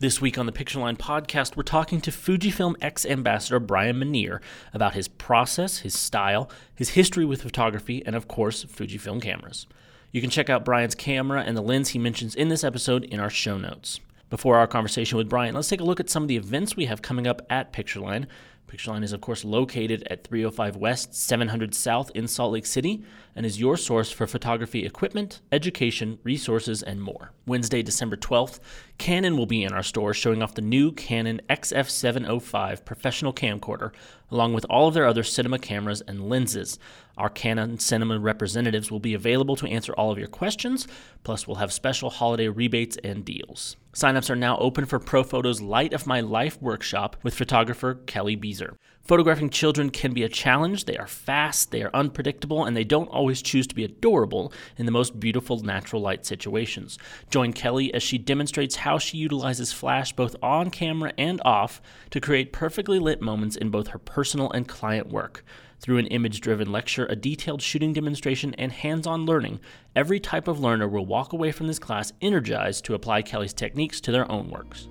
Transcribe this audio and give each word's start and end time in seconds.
This 0.00 0.20
week 0.20 0.38
on 0.38 0.46
the 0.46 0.52
Pictureline 0.52 0.96
podcast, 0.96 1.56
we're 1.56 1.64
talking 1.64 2.00
to 2.02 2.12
Fujifilm 2.12 2.76
X 2.80 3.04
ambassador 3.04 3.58
Bryan 3.58 3.98
Minear 3.98 4.38
about 4.72 4.94
his 4.94 5.08
process, 5.08 5.78
his 5.78 5.92
style, 5.92 6.48
his 6.72 6.90
history 6.90 7.24
with 7.24 7.42
photography, 7.42 8.06
and 8.06 8.14
of 8.14 8.28
course, 8.28 8.64
Fujifilm 8.64 9.20
cameras. 9.20 9.66
You 10.12 10.20
can 10.20 10.30
check 10.30 10.48
out 10.48 10.64
Bryan's 10.64 10.94
camera 10.94 11.42
and 11.42 11.56
the 11.56 11.62
lens 11.62 11.88
he 11.88 11.98
mentions 11.98 12.36
in 12.36 12.48
this 12.48 12.62
episode 12.62 13.02
in 13.06 13.18
our 13.18 13.28
show 13.28 13.58
notes. 13.58 13.98
Before 14.30 14.56
our 14.56 14.68
conversation 14.68 15.18
with 15.18 15.28
Bryan, 15.28 15.56
let's 15.56 15.68
take 15.68 15.80
a 15.80 15.84
look 15.84 15.98
at 15.98 16.08
some 16.08 16.22
of 16.22 16.28
the 16.28 16.36
events 16.36 16.76
we 16.76 16.86
have 16.86 17.02
coming 17.02 17.26
up 17.26 17.42
at 17.50 17.72
Pictureline. 17.72 18.26
Pictureline 18.68 19.02
is, 19.02 19.14
of 19.14 19.22
course, 19.22 19.46
located 19.46 20.06
at 20.10 20.24
305 20.24 20.76
West, 20.76 21.14
700 21.14 21.74
South 21.74 22.10
in 22.14 22.28
Salt 22.28 22.52
Lake 22.52 22.66
City, 22.66 23.02
and 23.34 23.46
is 23.46 23.58
your 23.58 23.78
source 23.78 24.10
for 24.12 24.26
photography 24.26 24.84
equipment, 24.84 25.40
education, 25.50 26.18
resources, 26.22 26.82
and 26.82 27.00
more. 27.00 27.32
Wednesday, 27.46 27.82
December 27.82 28.16
12th, 28.16 28.60
Canon 28.98 29.38
will 29.38 29.46
be 29.46 29.64
in 29.64 29.72
our 29.72 29.82
store 29.82 30.12
showing 30.12 30.42
off 30.42 30.54
the 30.54 30.60
new 30.60 30.92
Canon 30.92 31.40
XF705 31.48 32.84
professional 32.84 33.32
camcorder, 33.32 33.92
along 34.30 34.52
with 34.52 34.66
all 34.68 34.86
of 34.86 34.92
their 34.92 35.06
other 35.06 35.22
cinema 35.22 35.58
cameras 35.58 36.02
and 36.02 36.28
lenses. 36.28 36.78
Our 37.18 37.28
Canon 37.28 37.80
Cinema 37.80 38.20
representatives 38.20 38.92
will 38.92 39.00
be 39.00 39.12
available 39.12 39.56
to 39.56 39.66
answer 39.66 39.92
all 39.94 40.12
of 40.12 40.18
your 40.18 40.28
questions, 40.28 40.86
plus, 41.24 41.48
we'll 41.48 41.56
have 41.56 41.72
special 41.72 42.10
holiday 42.10 42.46
rebates 42.46 42.96
and 43.02 43.24
deals. 43.24 43.76
Signups 43.92 44.30
are 44.30 44.36
now 44.36 44.56
open 44.58 44.86
for 44.86 45.00
Profoto's 45.00 45.60
Light 45.60 45.92
of 45.92 46.06
My 46.06 46.20
Life 46.20 46.62
workshop 46.62 47.16
with 47.24 47.34
photographer 47.34 47.96
Kelly 48.06 48.36
Beezer. 48.36 48.76
Photographing 49.02 49.50
children 49.50 49.90
can 49.90 50.12
be 50.12 50.22
a 50.22 50.28
challenge. 50.28 50.84
They 50.84 50.96
are 50.96 51.08
fast, 51.08 51.72
they 51.72 51.82
are 51.82 51.90
unpredictable, 51.92 52.64
and 52.64 52.76
they 52.76 52.84
don't 52.84 53.08
always 53.08 53.42
choose 53.42 53.66
to 53.66 53.74
be 53.74 53.82
adorable 53.82 54.52
in 54.76 54.86
the 54.86 54.92
most 54.92 55.18
beautiful 55.18 55.58
natural 55.60 56.00
light 56.00 56.24
situations. 56.24 56.98
Join 57.30 57.52
Kelly 57.52 57.92
as 57.92 58.02
she 58.02 58.18
demonstrates 58.18 58.76
how 58.76 58.98
she 58.98 59.16
utilizes 59.16 59.72
flash 59.72 60.12
both 60.12 60.36
on 60.40 60.70
camera 60.70 61.12
and 61.18 61.40
off 61.44 61.82
to 62.10 62.20
create 62.20 62.52
perfectly 62.52 63.00
lit 63.00 63.20
moments 63.20 63.56
in 63.56 63.70
both 63.70 63.88
her 63.88 63.98
personal 63.98 64.52
and 64.52 64.68
client 64.68 65.08
work. 65.08 65.44
Through 65.80 65.98
an 65.98 66.06
image 66.08 66.40
driven 66.40 66.72
lecture, 66.72 67.06
a 67.06 67.14
detailed 67.14 67.62
shooting 67.62 67.92
demonstration, 67.92 68.54
and 68.54 68.72
hands 68.72 69.06
on 69.06 69.26
learning, 69.26 69.60
every 69.94 70.18
type 70.18 70.48
of 70.48 70.58
learner 70.58 70.88
will 70.88 71.06
walk 71.06 71.32
away 71.32 71.52
from 71.52 71.68
this 71.68 71.78
class 71.78 72.12
energized 72.20 72.84
to 72.86 72.94
apply 72.94 73.22
Kelly's 73.22 73.52
techniques 73.52 74.00
to 74.00 74.12
their 74.12 74.30
own 74.30 74.50
works. 74.50 74.88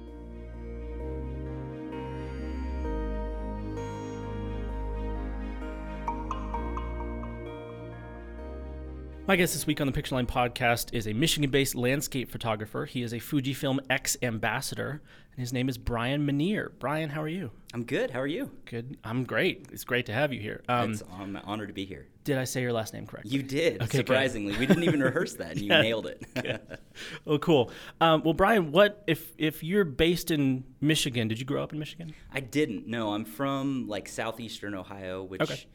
My 9.27 9.35
guest 9.35 9.51
this 9.51 9.67
week 9.67 9.81
on 9.81 9.87
the 9.87 9.91
Pictureline 9.91 10.25
podcast 10.25 10.93
is 10.93 11.05
a 11.05 11.11
Michigan 11.11 11.49
based 11.49 11.75
landscape 11.75 12.31
photographer. 12.31 12.85
He 12.85 13.03
is 13.03 13.11
a 13.11 13.17
Fujifilm 13.17 13.79
X 13.89 14.15
ambassador, 14.21 15.01
and 15.37 15.43
his 15.43 15.53
name 15.53 15.69
is 15.69 15.77
Bryan 15.77 16.25
Minear. 16.25 16.71
Bryan, 16.79 17.11
how 17.11 17.21
are 17.21 17.27
you? 17.27 17.51
I'm 17.71 17.83
good. 17.83 18.09
How 18.09 18.19
are 18.19 18.27
you? 18.27 18.49
Good. 18.65 18.97
I'm 19.03 19.23
great. 19.23 19.67
It's 19.71 19.83
great 19.83 20.07
to 20.07 20.11
have 20.13 20.33
you 20.33 20.39
here. 20.39 20.63
Um, 20.67 20.93
it's, 20.93 21.03
I'm 21.13 21.39
honored 21.43 21.67
to 21.67 21.75
be 21.75 21.85
here. 21.85 22.07
Did 22.23 22.39
I 22.39 22.43
say 22.43 22.63
your 22.63 22.73
last 22.73 22.91
name 22.91 23.05
correctly? 23.05 23.29
You 23.29 23.43
did. 23.43 23.83
Okay, 23.83 23.99
surprisingly, 23.99 24.53
good. 24.53 24.61
we 24.61 24.65
didn't 24.65 24.83
even 24.85 25.03
rehearse 25.03 25.35
that, 25.35 25.51
and 25.51 25.61
you 25.61 25.67
yeah. 25.71 25.81
nailed 25.81 26.07
it. 26.07 26.79
Oh, 27.27 27.37
cool. 27.37 27.69
Um, 28.01 28.23
well, 28.23 28.33
Bryan, 28.33 28.71
what 28.71 29.03
if 29.05 29.31
if 29.37 29.63
you're 29.63 29.83
based 29.83 30.31
in 30.31 30.63
Michigan? 30.81 31.27
Did 31.27 31.37
you 31.39 31.45
grow 31.45 31.61
up 31.61 31.71
in 31.71 31.77
Michigan? 31.77 32.15
I 32.33 32.39
didn't. 32.39 32.87
No, 32.87 33.13
I'm 33.13 33.23
from 33.23 33.87
like 33.87 34.09
southeastern 34.09 34.73
Ohio, 34.73 35.21
which 35.21 35.41
okay. 35.41 35.67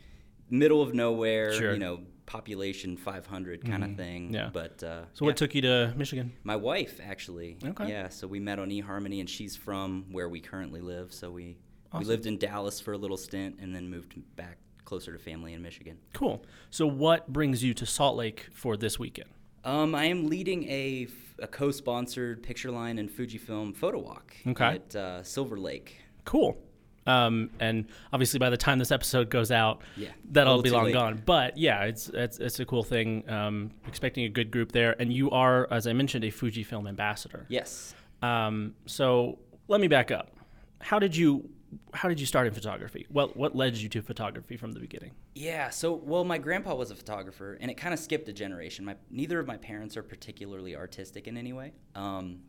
middle 0.51 0.83
of 0.83 0.93
nowhere. 0.93 1.53
Sure. 1.53 1.73
You 1.73 1.79
know, 1.79 2.01
population 2.33 2.97
500 2.97 3.63
kind 3.63 3.83
mm-hmm. 3.83 3.91
of 3.91 3.97
thing. 3.99 4.33
Yeah. 4.33 4.49
But 4.51 4.83
uh, 4.83 5.03
so, 5.13 5.27
what 5.27 5.37
took 5.37 5.55
you 5.55 5.61
to 5.61 5.93
Michigan? 5.99 6.33
My 6.45 6.57
wife, 6.57 6.99
actually. 7.05 7.59
Okay. 7.63 7.91
Yeah. 7.91 8.09
So 8.09 8.27
we 8.27 8.41
met 8.41 8.59
on 8.59 8.71
eHarmony, 8.71 9.21
and 9.21 9.29
she's 9.29 9.55
from 9.55 10.07
where 10.11 10.31
we 10.31 10.41
currently 10.41 10.81
live. 10.81 11.13
So 11.13 11.31
we 11.31 11.59
awesome. 11.93 12.01
we 12.01 12.07
lived 12.07 12.25
in 12.25 12.39
Dallas 12.39 12.81
for 12.81 12.95
a 12.95 12.97
little 12.97 13.19
stint, 13.19 13.59
and 13.61 13.77
then 13.77 13.91
moved 13.91 14.15
back 14.35 14.57
closer 14.87 15.13
to 15.13 15.19
family 15.19 15.53
in 15.53 15.61
Michigan. 15.61 15.99
Cool. 16.15 16.43
So 16.71 16.87
what 16.87 17.31
brings 17.31 17.63
you 17.63 17.75
to 17.75 17.85
Salt 17.85 18.17
Lake 18.17 18.49
for 18.55 18.79
this 18.79 18.99
weekend? 18.99 19.29
Um, 19.65 19.95
I 19.95 20.07
am 20.07 20.27
leading 20.27 20.65
a, 20.65 21.09
a 21.39 21.47
co-sponsored 21.47 22.43
pictureline 22.43 22.99
and 22.99 23.11
Fujifilm 23.11 23.77
photo 23.77 23.99
walk 24.01 24.35
okay. 24.47 24.77
at 24.77 24.97
uh, 24.97 25.23
Silver 25.23 25.59
Lake. 25.59 26.01
Cool. 26.25 26.59
Um, 27.07 27.51
and 27.59 27.87
obviously, 28.13 28.39
by 28.39 28.51
the 28.51 28.57
time 28.57 28.79
this 28.79 28.93
episode 28.93 29.31
goes 29.31 29.51
out, 29.51 29.83
yeah, 29.97 30.11
that'll 30.31 30.63
be 30.63 30.71
long 30.71 30.85
late. 30.85 30.95
gone. 30.95 31.23
But 31.25 31.59
yeah, 31.59 31.85
it's 31.85 32.09
it's 32.09 32.39
it's 32.39 32.61
a 32.61 32.65
cool 32.65 32.83
thing. 32.83 33.29
Um, 33.29 33.73
expecting 33.87 34.25
a 34.25 34.29
good 34.29 34.51
group 34.51 34.73
there, 34.73 34.95
and 35.01 35.13
you 35.13 35.31
are, 35.31 35.67
as 35.73 35.87
I 35.87 35.93
mentioned, 35.93 36.25
a 36.25 36.31
Fujifilm 36.31 36.89
ambassador. 36.89 37.47
Yes. 37.49 37.95
Um, 38.23 38.75
so 38.87 39.39
let 39.69 39.81
me 39.81 39.89
back 39.89 40.11
up. 40.11 40.37
How 40.81 40.99
did 40.99 41.17
you 41.17 41.49
how 41.95 42.09
did 42.09 42.21
you 42.21 42.27
start 42.27 42.47
in 42.47 42.53
photography? 42.53 43.07
What 43.09 43.37
what 43.37 43.57
led 43.57 43.77
you 43.77 43.89
to 43.91 44.03
photography 44.03 44.57
from 44.57 44.73
the 44.73 44.81
beginning? 44.81 45.13
Yeah, 45.35 45.71
so 45.71 45.95
well, 45.95 46.25
my 46.25 46.39
grandpa 46.39 46.75
was 46.75 46.91
a 46.91 46.95
photographer, 46.95 47.59
and 47.61 47.71
it 47.71 47.75
kind 47.75 47.95
of 47.95 48.01
skipped 48.01 48.29
a 48.29 48.33
generation. 48.33 48.85
My 48.85 48.97
neither 49.11 49.39
of 49.39 49.47
my 49.47 49.57
parents 49.57 49.97
are 49.97 50.03
particularly 50.03 50.77
artistic 50.77 51.27
in 51.27 51.37
any 51.37 51.53
way. 51.53 51.73
Um, 51.95 52.41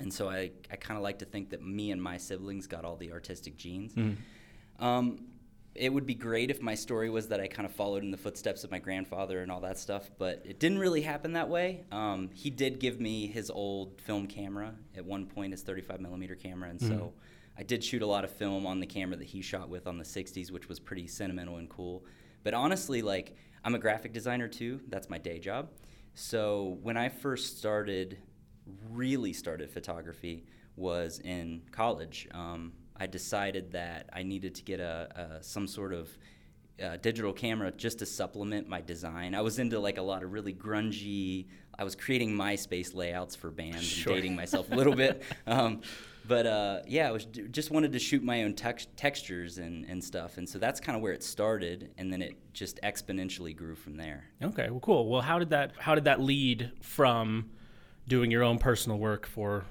and 0.00 0.12
so 0.12 0.28
I, 0.28 0.50
I 0.70 0.76
kind 0.76 0.96
of 0.96 1.02
like 1.02 1.18
to 1.20 1.24
think 1.24 1.50
that 1.50 1.62
me 1.62 1.90
and 1.90 2.02
my 2.02 2.18
siblings 2.18 2.66
got 2.66 2.84
all 2.84 2.96
the 2.96 3.12
artistic 3.12 3.56
genes. 3.56 3.94
Mm-hmm. 3.94 4.84
Um, 4.84 5.18
it 5.74 5.92
would 5.92 6.06
be 6.06 6.14
great 6.14 6.50
if 6.50 6.60
my 6.60 6.74
story 6.74 7.08
was 7.08 7.28
that 7.28 7.40
I 7.40 7.46
kind 7.46 7.66
of 7.66 7.72
followed 7.72 8.02
in 8.02 8.10
the 8.10 8.16
footsteps 8.16 8.64
of 8.64 8.70
my 8.70 8.78
grandfather 8.78 9.40
and 9.42 9.50
all 9.50 9.60
that 9.60 9.78
stuff, 9.78 10.10
but 10.18 10.42
it 10.44 10.58
didn't 10.58 10.78
really 10.78 11.02
happen 11.02 11.32
that 11.34 11.48
way. 11.48 11.84
Um, 11.92 12.30
he 12.34 12.50
did 12.50 12.80
give 12.80 13.00
me 13.00 13.26
his 13.26 13.50
old 13.50 14.00
film 14.00 14.26
camera 14.26 14.74
at 14.96 15.04
one 15.04 15.26
point, 15.26 15.52
his 15.52 15.62
35 15.62 16.00
millimeter 16.00 16.34
camera, 16.34 16.68
and 16.68 16.80
mm-hmm. 16.80 16.98
so 16.98 17.12
I 17.56 17.62
did 17.62 17.82
shoot 17.82 18.02
a 18.02 18.06
lot 18.06 18.24
of 18.24 18.30
film 18.30 18.66
on 18.66 18.80
the 18.80 18.86
camera 18.86 19.16
that 19.16 19.26
he 19.26 19.40
shot 19.40 19.68
with 19.68 19.86
on 19.86 19.98
the 19.98 20.04
60s, 20.04 20.50
which 20.50 20.68
was 20.68 20.80
pretty 20.80 21.06
sentimental 21.06 21.56
and 21.56 21.68
cool. 21.68 22.04
But 22.42 22.54
honestly, 22.54 23.02
like 23.02 23.36
I'm 23.64 23.74
a 23.74 23.78
graphic 23.78 24.12
designer 24.12 24.48
too. 24.48 24.80
That's 24.88 25.08
my 25.08 25.18
day 25.18 25.38
job. 25.38 25.70
So 26.14 26.78
when 26.82 26.96
I 26.96 27.08
first 27.08 27.58
started 27.58 28.18
really 28.90 29.32
started 29.32 29.70
photography 29.70 30.44
was 30.76 31.20
in 31.20 31.62
college. 31.72 32.28
Um, 32.32 32.72
I 32.96 33.06
decided 33.06 33.72
that 33.72 34.08
I 34.12 34.22
needed 34.22 34.54
to 34.56 34.62
get 34.62 34.80
a, 34.80 35.38
a 35.38 35.42
some 35.42 35.66
sort 35.66 35.92
of 35.92 36.08
uh, 36.82 36.96
digital 36.96 37.32
camera 37.32 37.72
just 37.72 37.98
to 38.00 38.06
supplement 38.06 38.68
my 38.68 38.80
design. 38.80 39.34
I 39.34 39.40
was 39.40 39.58
into 39.58 39.78
like 39.78 39.98
a 39.98 40.02
lot 40.02 40.22
of 40.22 40.32
really 40.32 40.52
grungy. 40.52 41.46
I 41.78 41.84
was 41.84 41.94
creating 41.94 42.32
MySpace 42.32 42.94
layouts 42.94 43.36
for 43.36 43.50
bands 43.50 43.84
sure. 43.84 44.12
and 44.12 44.22
dating 44.22 44.36
myself 44.36 44.70
a 44.70 44.74
little 44.74 44.94
bit. 44.94 45.22
Um, 45.46 45.80
but 46.26 46.46
uh, 46.46 46.80
yeah, 46.86 47.08
I 47.08 47.10
was 47.10 47.24
just 47.24 47.70
wanted 47.70 47.92
to 47.92 47.98
shoot 47.98 48.22
my 48.22 48.42
own 48.42 48.52
tex- 48.52 48.86
textures 48.96 49.56
and, 49.56 49.86
and 49.86 50.04
stuff, 50.04 50.36
and 50.36 50.46
so 50.46 50.58
that's 50.58 50.78
kind 50.78 50.94
of 50.94 51.00
where 51.00 51.14
it 51.14 51.22
started, 51.22 51.90
and 51.96 52.12
then 52.12 52.20
it 52.20 52.36
just 52.52 52.78
exponentially 52.82 53.56
grew 53.56 53.74
from 53.74 53.96
there. 53.96 54.24
Okay, 54.42 54.68
well, 54.68 54.80
cool. 54.80 55.08
Well, 55.08 55.22
how 55.22 55.38
did 55.38 55.48
that 55.50 55.72
how 55.78 55.94
did 55.94 56.04
that 56.04 56.20
lead 56.20 56.70
from 56.82 57.48
doing 58.08 58.30
your 58.30 58.42
own 58.42 58.58
personal 58.58 58.98
work 58.98 59.26
for 59.26 59.64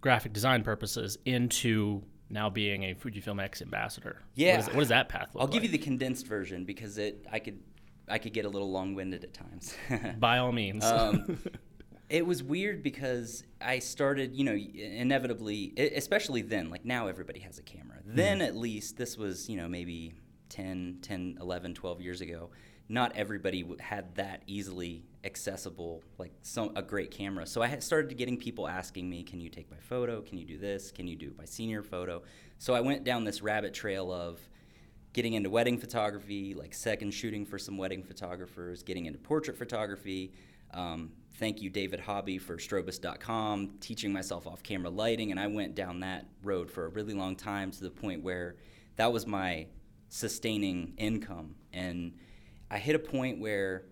graphic 0.00 0.32
design 0.32 0.62
purposes 0.62 1.18
into 1.24 2.02
now 2.30 2.50
being 2.50 2.84
a 2.84 2.94
Fujifilm 2.94 3.42
X 3.42 3.62
ambassador. 3.62 4.22
Yeah. 4.34 4.58
What, 4.58 4.60
is, 4.60 4.66
what 4.74 4.80
does 4.80 4.88
that 4.88 5.08
path 5.08 5.34
look 5.34 5.40
I'll 5.40 5.46
like? 5.46 5.54
give 5.54 5.64
you 5.64 5.70
the 5.70 5.78
condensed 5.78 6.26
version 6.26 6.64
because 6.64 6.98
it 6.98 7.26
I 7.32 7.38
could 7.38 7.58
I 8.06 8.18
could 8.18 8.32
get 8.32 8.44
a 8.46 8.48
little 8.48 8.70
long-winded 8.70 9.24
at 9.24 9.34
times. 9.34 9.74
By 10.18 10.38
all 10.38 10.52
means. 10.52 10.84
um, 10.84 11.38
it 12.08 12.24
was 12.24 12.42
weird 12.42 12.82
because 12.82 13.44
I 13.60 13.80
started, 13.80 14.34
you 14.34 14.44
know, 14.44 14.54
inevitably, 14.54 15.74
especially 15.76 16.40
then, 16.40 16.70
like 16.70 16.86
now 16.86 17.08
everybody 17.08 17.40
has 17.40 17.58
a 17.58 17.62
camera. 17.62 17.98
Then 18.06 18.38
mm. 18.38 18.46
at 18.46 18.56
least, 18.56 18.96
this 18.96 19.18
was, 19.18 19.50
you 19.50 19.58
know, 19.58 19.68
maybe 19.68 20.14
10, 20.48 21.00
10, 21.02 21.36
11, 21.38 21.74
12 21.74 22.00
years 22.00 22.22
ago 22.22 22.48
not 22.88 23.14
everybody 23.14 23.64
had 23.80 24.14
that 24.16 24.42
easily 24.46 25.04
accessible 25.24 26.02
like 26.18 26.32
some 26.42 26.70
a 26.76 26.82
great 26.82 27.10
camera. 27.10 27.46
So 27.46 27.62
i 27.62 27.78
started 27.78 28.16
getting 28.16 28.36
people 28.36 28.68
asking 28.68 29.08
me 29.08 29.22
can 29.22 29.40
you 29.40 29.48
take 29.48 29.70
my 29.70 29.76
photo? 29.78 30.20
Can 30.20 30.38
you 30.38 30.44
do 30.44 30.58
this? 30.58 30.90
Can 30.92 31.06
you 31.06 31.16
do 31.16 31.32
my 31.36 31.44
senior 31.44 31.82
photo? 31.82 32.22
So 32.58 32.74
i 32.74 32.80
went 32.80 33.04
down 33.04 33.24
this 33.24 33.42
rabbit 33.42 33.74
trail 33.74 34.12
of 34.12 34.40
getting 35.12 35.34
into 35.34 35.50
wedding 35.50 35.78
photography 35.78 36.54
like 36.54 36.72
second 36.74 37.12
shooting 37.12 37.44
for 37.44 37.58
some 37.58 37.76
wedding 37.76 38.02
photographers 38.02 38.82
getting 38.82 39.06
into 39.06 39.18
portrait 39.18 39.56
photography. 39.56 40.32
Um, 40.72 41.12
thank 41.36 41.62
you 41.62 41.70
david 41.70 42.00
hobby 42.00 42.38
for 42.38 42.56
strobist.com 42.56 43.78
teaching 43.80 44.12
myself 44.12 44.46
off 44.46 44.62
camera 44.62 44.90
lighting. 44.90 45.30
And 45.32 45.40
i 45.40 45.46
went 45.48 45.74
down 45.74 46.00
that 46.00 46.26
road 46.42 46.70
for 46.70 46.86
a 46.86 46.88
really 46.88 47.14
long 47.14 47.34
time 47.34 47.70
to 47.72 47.80
the 47.82 47.90
point 47.90 48.22
where 48.22 48.54
that 48.96 49.12
was 49.12 49.26
my 49.26 49.66
sustaining 50.08 50.94
income. 50.96 51.54
And 51.72 52.14
I 52.70 52.78
hit 52.78 52.94
a 52.94 52.98
point 52.98 53.40
where 53.40 53.84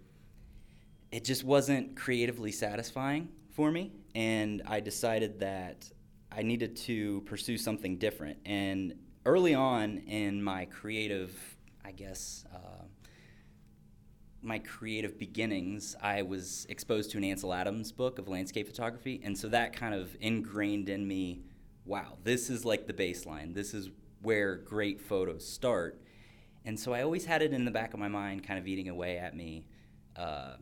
it 1.10 1.24
just 1.24 1.44
wasn't 1.44 1.96
creatively 1.96 2.52
satisfying 2.52 3.28
for 3.52 3.70
me, 3.70 3.92
and 4.14 4.62
I 4.66 4.80
decided 4.80 5.40
that 5.40 5.90
I 6.30 6.42
needed 6.42 6.76
to 6.76 7.22
pursue 7.22 7.56
something 7.56 7.96
different. 7.96 8.38
And 8.44 8.94
early 9.24 9.54
on 9.54 9.98
in 9.98 10.42
my 10.42 10.66
creative, 10.66 11.32
I 11.84 11.92
guess, 11.92 12.44
uh, 12.52 12.84
my 14.42 14.58
creative 14.58 15.18
beginnings, 15.18 15.96
I 16.00 16.22
was 16.22 16.66
exposed 16.68 17.10
to 17.12 17.18
an 17.18 17.24
Ansel 17.24 17.52
Adams 17.52 17.92
book 17.92 18.18
of 18.18 18.28
landscape 18.28 18.66
photography, 18.66 19.20
and 19.24 19.36
so 19.36 19.48
that 19.48 19.72
kind 19.72 19.94
of 19.94 20.16
ingrained 20.20 20.88
in 20.88 21.06
me 21.06 21.42
wow, 21.86 22.18
this 22.24 22.50
is 22.50 22.64
like 22.64 22.86
the 22.86 22.92
baseline. 22.92 23.54
This 23.54 23.72
is 23.72 23.88
where 24.20 24.56
great 24.56 25.00
photos 25.00 25.46
start. 25.48 26.02
And 26.64 26.78
so 26.78 26.92
I 26.92 27.02
always 27.02 27.24
had 27.24 27.42
it 27.42 27.52
in 27.52 27.64
the 27.64 27.70
back 27.70 27.94
of 27.94 28.00
my 28.00 28.08
mind, 28.08 28.44
kind 28.44 28.58
of 28.58 28.66
eating 28.66 28.88
away 28.88 29.18
at 29.18 29.36
me. 29.36 29.68
Uh, 30.16 30.56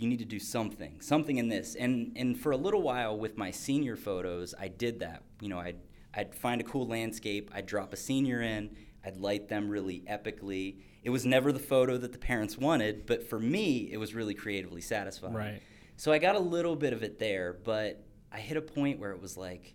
you 0.00 0.08
need 0.08 0.18
to 0.18 0.24
do 0.24 0.38
something, 0.38 1.00
something 1.00 1.36
in 1.36 1.48
this. 1.48 1.74
And 1.74 2.12
and 2.16 2.38
for 2.38 2.52
a 2.52 2.56
little 2.56 2.82
while 2.82 3.16
with 3.18 3.36
my 3.36 3.50
senior 3.50 3.96
photos, 3.96 4.54
I 4.58 4.68
did 4.68 5.00
that. 5.00 5.22
You 5.40 5.48
know, 5.50 5.58
I'd 5.58 5.76
I'd 6.14 6.34
find 6.34 6.60
a 6.60 6.64
cool 6.64 6.86
landscape, 6.86 7.50
I'd 7.54 7.66
drop 7.66 7.92
a 7.92 7.96
senior 7.96 8.40
in, 8.42 8.76
I'd 9.04 9.16
light 9.18 9.48
them 9.48 9.68
really 9.68 10.00
epically. 10.08 10.76
It 11.02 11.10
was 11.10 11.24
never 11.26 11.52
the 11.52 11.58
photo 11.60 11.96
that 11.98 12.12
the 12.12 12.18
parents 12.18 12.56
wanted, 12.58 13.06
but 13.06 13.28
for 13.28 13.38
me, 13.38 13.88
it 13.92 13.96
was 13.98 14.14
really 14.14 14.34
creatively 14.34 14.80
satisfying. 14.80 15.34
Right. 15.34 15.62
So 15.96 16.12
I 16.12 16.18
got 16.18 16.34
a 16.34 16.40
little 16.40 16.76
bit 16.76 16.92
of 16.92 17.02
it 17.02 17.18
there, 17.18 17.52
but 17.62 18.02
I 18.32 18.40
hit 18.40 18.56
a 18.56 18.62
point 18.62 18.98
where 18.98 19.12
it 19.12 19.20
was 19.20 19.36
like, 19.36 19.74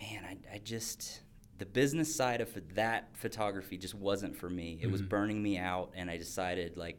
man, 0.00 0.24
I, 0.24 0.54
I 0.54 0.58
just 0.58 1.20
the 1.58 1.66
business 1.66 2.14
side 2.14 2.40
of 2.40 2.48
that 2.74 3.16
photography 3.16 3.76
just 3.78 3.94
wasn't 3.94 4.36
for 4.36 4.48
me. 4.50 4.78
It 4.80 4.90
was 4.90 5.02
Mhm. 5.02 5.08
burning 5.08 5.42
me 5.42 5.56
out, 5.58 5.92
and 5.96 6.08
I 6.10 6.16
decided 6.18 6.76
like 6.76 6.98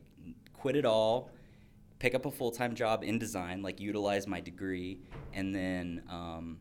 quit 0.53 0.75
it 0.75 0.85
all, 0.85 1.29
pick 1.99 2.15
up 2.15 2.25
a 2.25 2.31
full 2.31 2.51
time 2.51 2.75
job 2.75 3.03
in 3.03 3.19
design, 3.19 3.61
like 3.61 3.79
utilize 3.79 4.27
my 4.27 4.39
degree, 4.39 5.01
and 5.33 5.53
then 5.53 6.03
um, 6.09 6.59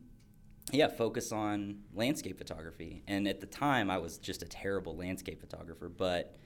yeah, 0.72 0.88
focus 0.88 1.32
on 1.32 1.81
landscape 1.92 2.38
photography. 2.38 3.02
And 3.06 3.28
at 3.28 3.40
the 3.40 3.46
time, 3.46 3.90
I 3.90 3.98
was 3.98 4.19
just 4.19 4.42
a 4.42 4.46
terrible 4.46 4.96
landscape 4.96 5.40
photographer, 5.40 5.88
but 5.88 6.36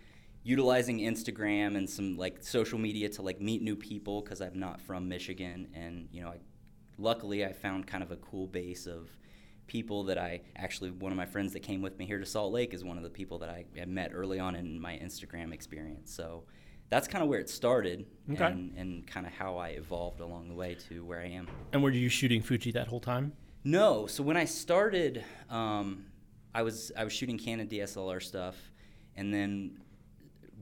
utilizing 0.43 0.99
Instagram 1.01 1.77
and 1.77 1.89
some 1.89 2.17
like 2.17 2.43
social 2.43 2.79
media 2.79 3.09
to 3.11 3.23
like 3.23 3.41
meet 3.41 3.63
new 3.63 3.77
people 3.77 4.23
because 4.23 4.41
I'm 4.41 4.59
not 4.59 4.81
from 4.81 5.09
Michigan, 5.09 5.69
and 5.75 6.09
you 6.13 6.23
know, 6.23 6.29
I, 6.29 6.39
luckily 6.97 7.45
I 7.45 7.53
found 7.53 7.87
kind 7.87 8.03
of 8.03 8.11
a 8.11 8.17
cool 8.17 8.47
base 8.47 8.87
of 8.87 9.11
people 9.67 10.05
that 10.05 10.17
I 10.17 10.41
actually 10.57 10.91
one 10.91 11.13
of 11.13 11.19
my 11.19 11.27
friends 11.27 11.53
that 11.53 11.61
came 11.61 11.83
with 11.83 11.99
me 11.99 12.07
here 12.07 12.19
to 12.19 12.27
Salt 12.27 12.53
Lake 12.53 12.73
is 12.73 12.83
one 12.83 12.97
of 12.97 13.03
the 13.05 13.11
people 13.11 13.39
that 13.41 13.51
I, 13.51 13.67
I 13.81 13.85
met 13.85 14.13
early 14.15 14.41
on 14.41 14.57
in 14.57 14.81
my 14.81 14.95
Instagram 14.95 15.53
experience. 15.53 16.13
So 16.13 16.45
that's 16.91 17.07
kind 17.09 17.23
of 17.23 17.29
where 17.29 17.39
it 17.41 17.51
started 17.51 18.07
Okay. 18.33 18.45
and, 18.45 18.75
and 18.77 19.07
kind 19.07 19.27
of 19.27 19.33
how 19.33 19.57
I 19.57 19.71
evolved 19.71 20.21
along 20.21 20.49
the 20.49 20.55
way 20.55 20.75
to 20.89 21.05
where 21.05 21.21
I 21.21 21.27
am. 21.29 21.49
And 21.73 21.83
were 21.83 21.91
you 21.91 22.09
shooting 22.09 22.43
Fuji 22.43 22.71
that 22.73 22.87
whole 22.89 23.01
time? 23.01 23.33
No. 23.65 24.07
So 24.07 24.23
when 24.23 24.37
I 24.37 24.45
started, 24.45 25.25
um, 25.51 26.07
I 26.55 26.63
was 26.63 26.91
I 26.97 27.05
was 27.05 27.13
shooting 27.13 27.39
Canon 27.39 27.69
DSLR 27.69 28.23
stuff, 28.23 28.57
and 29.17 29.33
then 29.33 29.79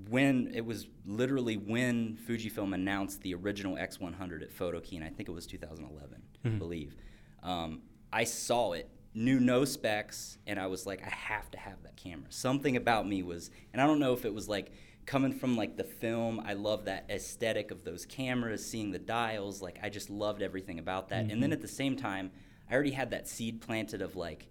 when 0.08 0.50
it 0.54 0.64
was 0.64 0.86
literally 1.06 1.56
when 1.56 2.16
Fujifilm 2.28 2.74
announced 2.74 3.22
the 3.22 3.34
original 3.34 3.76
X100 3.76 4.42
at 4.42 4.50
Photokina, 4.50 5.04
I 5.06 5.10
think 5.10 5.28
it 5.28 5.32
was 5.32 5.46
2011, 5.46 6.22
I 6.44 6.48
Mhm. 6.48 6.58
believe. 6.58 6.96
Um, 7.42 7.82
I 8.12 8.24
saw 8.24 8.72
it, 8.72 8.88
knew 9.14 9.40
no 9.40 9.64
specs, 9.64 10.38
and 10.46 10.58
I 10.60 10.66
was 10.66 10.86
like, 10.86 11.02
I 11.04 11.08
have 11.10 11.50
to 11.52 11.58
have 11.58 11.82
that 11.82 11.96
camera. 11.96 12.26
Something 12.30 12.76
about 12.76 13.08
me 13.08 13.22
was, 13.22 13.50
and 13.72 13.80
I 13.80 13.86
don't 13.86 13.98
know 13.98 14.12
if 14.12 14.24
it 14.24 14.34
was 14.34 14.48
like 14.48 14.70
coming 15.06 15.32
from 15.32 15.56
like 15.56 15.76
the 15.76 15.84
film. 15.84 16.40
I 16.44 16.54
love 16.54 16.84
that 16.86 17.06
aesthetic 17.08 17.70
of 17.70 17.84
those 17.84 18.04
cameras, 18.04 18.64
seeing 18.68 18.90
the 18.90 18.98
dials. 18.98 19.62
Like 19.62 19.78
I 19.82 19.88
just 19.88 20.10
loved 20.10 20.42
everything 20.42 20.78
about 20.78 21.08
that. 21.10 21.30
And 21.30 21.42
then 21.42 21.50
Mhm. 21.50 21.54
at 21.54 21.60
the 21.62 21.68
same 21.68 21.96
time, 21.96 22.32
I 22.68 22.74
already 22.74 22.90
had 22.90 23.10
that 23.10 23.28
seed 23.28 23.60
planted 23.60 24.02
of 24.02 24.16
like, 24.16 24.48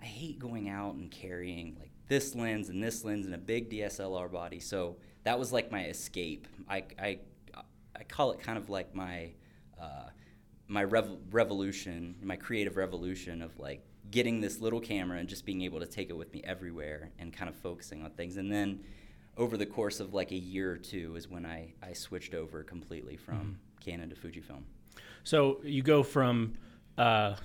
I 0.00 0.04
hate 0.06 0.38
going 0.38 0.68
out 0.68 0.94
and 0.94 1.10
carrying 1.10 1.76
like 1.78 1.90
this 2.08 2.34
lens 2.34 2.70
and 2.70 2.82
this 2.82 3.04
lens 3.04 3.26
and 3.26 3.34
a 3.34 3.38
big 3.38 3.68
DSLR 3.70 4.28
body. 4.28 4.58
So 4.60 4.96
that 5.24 5.38
was 5.38 5.52
like 5.52 5.70
my 5.70 5.84
escape. 5.86 6.48
I, 6.68 6.84
I, 6.98 7.18
I 7.94 8.04
call 8.04 8.32
it 8.32 8.40
kind 8.40 8.56
of 8.58 8.70
like 8.70 8.94
my, 8.94 9.32
uh, 9.80 10.08
my 10.68 10.84
rev- 10.84 11.18
revolution, 11.30 12.16
my 12.22 12.36
creative 12.36 12.76
revolution 12.78 13.42
of 13.42 13.58
like 13.58 13.84
getting 14.10 14.40
this 14.40 14.58
little 14.60 14.80
camera 14.80 15.18
and 15.18 15.28
just 15.28 15.44
being 15.44 15.60
able 15.62 15.80
to 15.80 15.86
take 15.86 16.08
it 16.08 16.16
with 16.16 16.32
me 16.32 16.40
everywhere 16.44 17.10
and 17.18 17.32
kind 17.32 17.48
of 17.50 17.54
focusing 17.56 18.02
on 18.02 18.10
things. 18.12 18.38
And 18.38 18.50
then 18.50 18.80
over 19.36 19.56
the 19.56 19.66
course 19.66 20.00
of 20.00 20.14
like 20.14 20.30
a 20.30 20.36
year 20.36 20.72
or 20.72 20.76
two 20.76 21.16
is 21.16 21.28
when 21.28 21.46
I, 21.46 21.72
I 21.82 21.92
switched 21.92 22.34
over 22.34 22.62
completely 22.62 23.16
from 23.16 23.58
Canon 23.80 24.10
to 24.10 24.16
Fujifilm. 24.16 24.62
So 25.24 25.60
you 25.62 25.82
go 25.82 26.02
from 26.02 26.54
uh, 26.98 27.36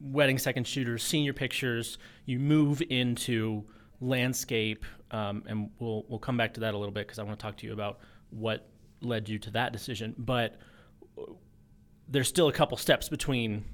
wedding 0.00 0.38
second 0.38 0.66
shooters, 0.66 1.02
senior 1.02 1.32
pictures. 1.32 1.98
You 2.24 2.38
move 2.38 2.82
into 2.88 3.64
landscape, 4.00 4.84
um, 5.10 5.42
and 5.46 5.70
we'll 5.78 6.04
we'll 6.08 6.18
come 6.18 6.36
back 6.36 6.54
to 6.54 6.60
that 6.60 6.74
a 6.74 6.78
little 6.78 6.92
bit 6.92 7.06
because 7.06 7.18
I 7.18 7.22
want 7.22 7.38
to 7.38 7.42
talk 7.42 7.56
to 7.58 7.66
you 7.66 7.72
about 7.72 7.98
what 8.30 8.68
led 9.00 9.28
you 9.28 9.38
to 9.40 9.50
that 9.52 9.72
decision. 9.72 10.14
But 10.18 10.56
uh, 11.18 11.32
there's 12.08 12.28
still 12.28 12.48
a 12.48 12.52
couple 12.52 12.76
steps 12.76 13.08
between 13.08 13.64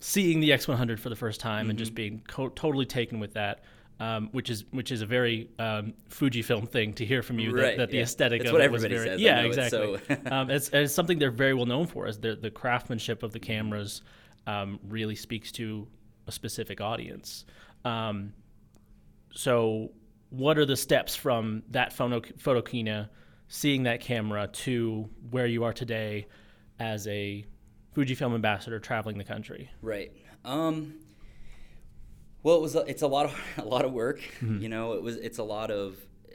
seeing 0.00 0.40
the 0.40 0.50
X100 0.50 1.00
for 1.00 1.08
the 1.08 1.16
first 1.16 1.40
time 1.40 1.70
and 1.70 1.78
just 1.78 1.94
being 1.94 2.22
co- 2.28 2.50
totally 2.50 2.86
taken 2.86 3.18
with 3.18 3.34
that. 3.34 3.64
Um, 4.00 4.28
which 4.30 4.48
is 4.48 4.64
which 4.70 4.92
is 4.92 5.02
a 5.02 5.06
very 5.06 5.50
um, 5.58 5.92
Fujifilm 6.08 6.68
thing 6.68 6.92
to 6.94 7.04
hear 7.04 7.20
from 7.20 7.40
you 7.40 7.50
that, 7.52 7.60
Right, 7.62 7.76
that 7.78 7.90
the 7.90 7.96
yeah. 7.96 8.02
aesthetic 8.04 8.42
That's 8.42 8.50
of 8.50 8.52
what 8.52 8.62
it 8.62 8.70
was 8.70 8.84
everybody 8.84 9.08
very 9.08 9.16
says, 9.16 9.20
yeah 9.20 9.40
it, 9.40 9.46
exactly 9.46 9.98
so- 10.08 10.16
um, 10.30 10.50
it's, 10.50 10.68
it's 10.68 10.94
something 10.94 11.18
they're 11.18 11.32
very 11.32 11.52
well 11.52 11.66
known 11.66 11.88
for 11.88 12.06
is 12.06 12.18
the 12.20 12.36
the 12.36 12.50
craftsmanship 12.50 13.24
of 13.24 13.32
the 13.32 13.40
cameras 13.40 14.02
um, 14.46 14.78
really 14.88 15.16
speaks 15.16 15.50
to 15.52 15.88
a 16.28 16.32
specific 16.32 16.80
audience. 16.80 17.44
Um, 17.84 18.34
so, 19.34 19.90
what 20.30 20.58
are 20.58 20.66
the 20.66 20.76
steps 20.76 21.16
from 21.16 21.62
that 21.70 21.92
photo 21.92 22.20
photokina, 22.20 23.08
seeing 23.48 23.82
that 23.84 24.00
camera, 24.00 24.46
to 24.48 25.08
where 25.30 25.46
you 25.46 25.64
are 25.64 25.72
today 25.72 26.26
as 26.78 27.06
a 27.08 27.44
Fujifilm 27.96 28.34
ambassador 28.34 28.78
traveling 28.78 29.18
the 29.18 29.24
country? 29.24 29.70
Right. 29.82 30.12
Well, 32.48 32.56
it 32.56 32.62
was 32.62 32.76
a, 32.76 32.78
it's 32.86 33.02
a 33.02 33.06
lot 33.06 33.26
of 33.26 33.38
a 33.58 33.64
lot 33.66 33.84
of 33.84 33.92
work. 33.92 34.22
You 34.62 34.70
know, 34.70 34.94
it 34.94 35.02
was 35.02 35.16
it's 35.16 35.36
a 35.36 35.44
lot 35.44 35.70
of 35.70 35.98
uh, 36.26 36.34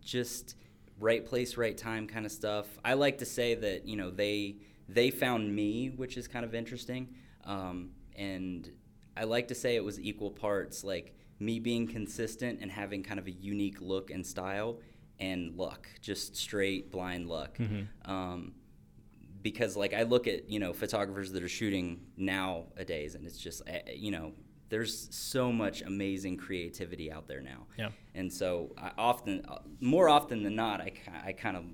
just 0.00 0.56
right 0.98 1.24
place, 1.24 1.56
right 1.56 1.78
time 1.78 2.08
kind 2.08 2.26
of 2.26 2.32
stuff. 2.32 2.66
I 2.84 2.94
like 2.94 3.18
to 3.18 3.24
say 3.24 3.54
that 3.54 3.86
you 3.86 3.94
know 3.94 4.10
they 4.10 4.56
they 4.88 5.12
found 5.12 5.54
me, 5.54 5.90
which 5.90 6.16
is 6.16 6.26
kind 6.26 6.44
of 6.44 6.52
interesting. 6.52 7.14
Um, 7.44 7.90
and 8.16 8.68
I 9.16 9.22
like 9.22 9.46
to 9.48 9.54
say 9.54 9.76
it 9.76 9.84
was 9.84 10.00
equal 10.00 10.32
parts 10.32 10.82
like 10.82 11.14
me 11.38 11.60
being 11.60 11.86
consistent 11.86 12.58
and 12.60 12.68
having 12.68 13.04
kind 13.04 13.20
of 13.20 13.28
a 13.28 13.32
unique 13.32 13.80
look 13.80 14.10
and 14.10 14.26
style, 14.26 14.80
and 15.20 15.56
luck, 15.56 15.86
just 16.00 16.34
straight 16.34 16.90
blind 16.90 17.28
luck. 17.28 17.56
Um, 18.04 18.54
because 19.42 19.76
like 19.76 19.94
I 19.94 20.02
look 20.02 20.26
at 20.26 20.50
you 20.50 20.58
know 20.58 20.72
photographers 20.72 21.30
that 21.30 21.42
are 21.44 21.48
shooting 21.48 22.00
nowadays, 22.16 23.14
and 23.14 23.24
it's 23.24 23.38
just 23.38 23.62
eh, 23.68 23.92
you 23.94 24.10
know 24.10 24.32
there's 24.72 25.14
so 25.14 25.52
much 25.52 25.82
amazing 25.82 26.34
creativity 26.38 27.12
out 27.12 27.28
there 27.28 27.42
now. 27.42 27.66
Yeah. 27.78 27.90
And 28.14 28.32
so 28.32 28.72
I 28.78 28.90
often, 28.96 29.44
uh, 29.46 29.58
more 29.80 30.08
often 30.08 30.42
than 30.42 30.56
not, 30.56 30.80
I, 30.80 30.92
I 31.26 31.32
kind 31.32 31.58
of, 31.58 31.64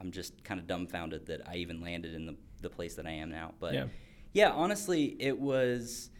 I'm 0.00 0.10
just 0.10 0.42
kind 0.42 0.58
of 0.58 0.66
dumbfounded 0.66 1.26
that 1.26 1.46
I 1.46 1.56
even 1.56 1.80
landed 1.82 2.14
in 2.14 2.24
the 2.26 2.34
the 2.62 2.70
place 2.70 2.94
that 2.94 3.06
I 3.06 3.10
am 3.10 3.30
now. 3.30 3.52
But 3.60 3.74
Yeah. 3.74 3.84
yeah, 4.32 4.50
honestly, 4.50 5.16
it 5.20 5.38
was 5.38 6.10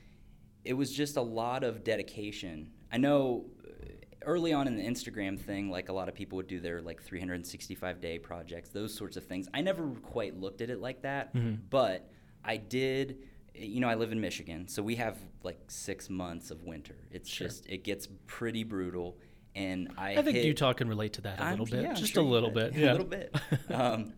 it 0.63 0.75
was 0.75 0.93
just 0.93 1.17
a 1.17 1.23
lot 1.23 1.65
of 1.65 1.83
dedication. 1.83 2.71
I 2.93 2.99
know 2.99 3.47
uh, 3.67 3.87
early 4.27 4.53
on 4.53 4.67
in 4.67 4.77
the 4.77 4.83
Instagram 4.87 5.41
thing, 5.41 5.71
like 5.71 5.89
a 5.89 5.93
lot 5.95 6.07
of 6.11 6.15
people 6.15 6.37
would 6.37 6.49
do 6.49 6.61
their 6.61 6.83
like 6.83 7.03
365 7.03 7.99
day 8.03 8.19
projects, 8.19 8.69
those 8.69 8.93
sorts 8.95 9.17
of 9.17 9.25
things. 9.25 9.49
I 9.55 9.63
never 9.63 9.89
quite 10.03 10.39
looked 10.39 10.61
at 10.61 10.69
it 10.69 10.81
like 10.83 11.01
that, 11.03 11.35
Mhm. 11.35 11.61
but 11.71 12.11
I 12.45 12.59
did. 12.59 13.17
You 13.59 13.81
know, 13.81 13.89
I 13.89 13.95
live 13.95 14.13
in 14.13 14.21
Michigan, 14.21 14.69
so 14.69 14.83
we 14.83 14.97
have 14.97 15.19
like 15.43 15.59
six 15.69 16.11
months 16.11 16.51
of 16.51 16.63
winter. 16.65 16.97
It's 17.11 17.29
Sure. 17.29 17.47
just 17.49 17.67
it 17.67 17.85
gets 17.85 18.09
pretty 18.27 18.65
brutal, 18.65 19.17
and 19.55 19.91
I. 19.97 20.13
I 20.17 20.23
think 20.23 20.37
hit, 20.37 20.45
Utah 20.47 20.73
can 20.73 20.89
relate 20.89 21.15
to 21.15 21.21
that 21.23 21.39
a 21.39 21.43
I'm- 21.43 21.51
little 21.59 21.67
bit, 21.67 21.83
yeah, 21.85 21.95
just 21.95 22.13
sure 22.15 22.23
a 22.23 22.27
little 22.27 22.51
bit, 22.51 22.75
yeah, 22.75 22.91
a 22.91 22.93
little 22.93 23.07
bit. 23.07 23.35
um, 23.71 24.13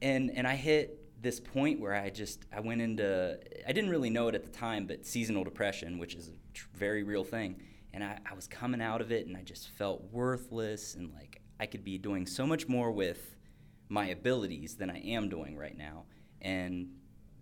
and 0.00 0.30
and 0.34 0.46
I 0.46 0.56
hit 0.56 0.98
this 1.22 1.38
point 1.38 1.78
where 1.80 1.94
I 1.94 2.10
just 2.10 2.44
I 2.52 2.60
went 2.60 2.80
into 2.80 3.38
I 3.66 3.72
didn't 3.72 3.90
really 3.90 4.10
know 4.10 4.28
it 4.28 4.34
at 4.34 4.42
the 4.44 4.50
time, 4.50 4.86
but 4.86 5.06
seasonal 5.06 5.44
depression, 5.44 5.98
which 5.98 6.14
is 6.14 6.28
a 6.28 6.32
tr- 6.52 6.66
very 6.74 7.02
real 7.04 7.22
thing, 7.24 7.62
and 7.94 8.02
I, 8.02 8.18
I 8.28 8.34
was 8.34 8.48
coming 8.48 8.80
out 8.82 9.00
of 9.00 9.12
it, 9.12 9.26
and 9.26 9.36
I 9.36 9.42
just 9.42 9.68
felt 9.70 10.02
worthless, 10.10 10.94
and 10.96 11.12
like 11.14 11.40
I 11.60 11.66
could 11.66 11.84
be 11.84 11.98
doing 11.98 12.26
so 12.26 12.46
much 12.46 12.66
more 12.68 12.90
with 12.90 13.36
my 13.88 14.06
abilities 14.08 14.74
than 14.74 14.90
I 14.90 14.98
am 15.00 15.28
doing 15.28 15.56
right 15.56 15.76
now, 15.78 16.06
and 16.40 16.88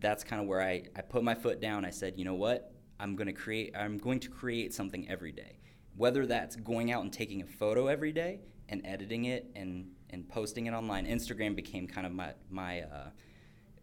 that's 0.01 0.25
kind 0.25 0.41
of 0.41 0.49
where 0.49 0.63
I, 0.63 0.85
I 0.97 1.03
put 1.03 1.23
my 1.23 1.35
foot 1.35 1.61
down. 1.61 1.85
I 1.85 1.91
said, 1.91 2.15
you 2.17 2.25
know 2.25 2.35
what? 2.35 2.73
I'm 2.99 3.17
going 3.17 3.27
to 3.27 3.33
create 3.33 3.75
I'm 3.77 3.99
going 3.99 4.21
to 4.21 4.29
create 4.29 4.75
something 4.75 5.09
every 5.09 5.33
day. 5.33 5.59
Whether 5.97 6.27
that's 6.27 6.57
going 6.57 6.93
out 6.93 7.03
and 7.03 7.13
taking 7.13 7.43
a 7.43 7.47
photo 7.47 7.87
every 7.87 8.13
day 8.13 8.41
and 8.69 8.85
editing 8.87 9.27
it 9.27 9.51
and 9.55 9.91
and 10.11 10.29
posting 10.29 10.67
it 10.67 10.73
online. 10.73 11.07
Instagram 11.07 11.55
became 11.55 11.87
kind 11.87 12.07
of 12.07 12.13
my 12.13 12.33
my 12.51 12.83
uh, 12.83 13.11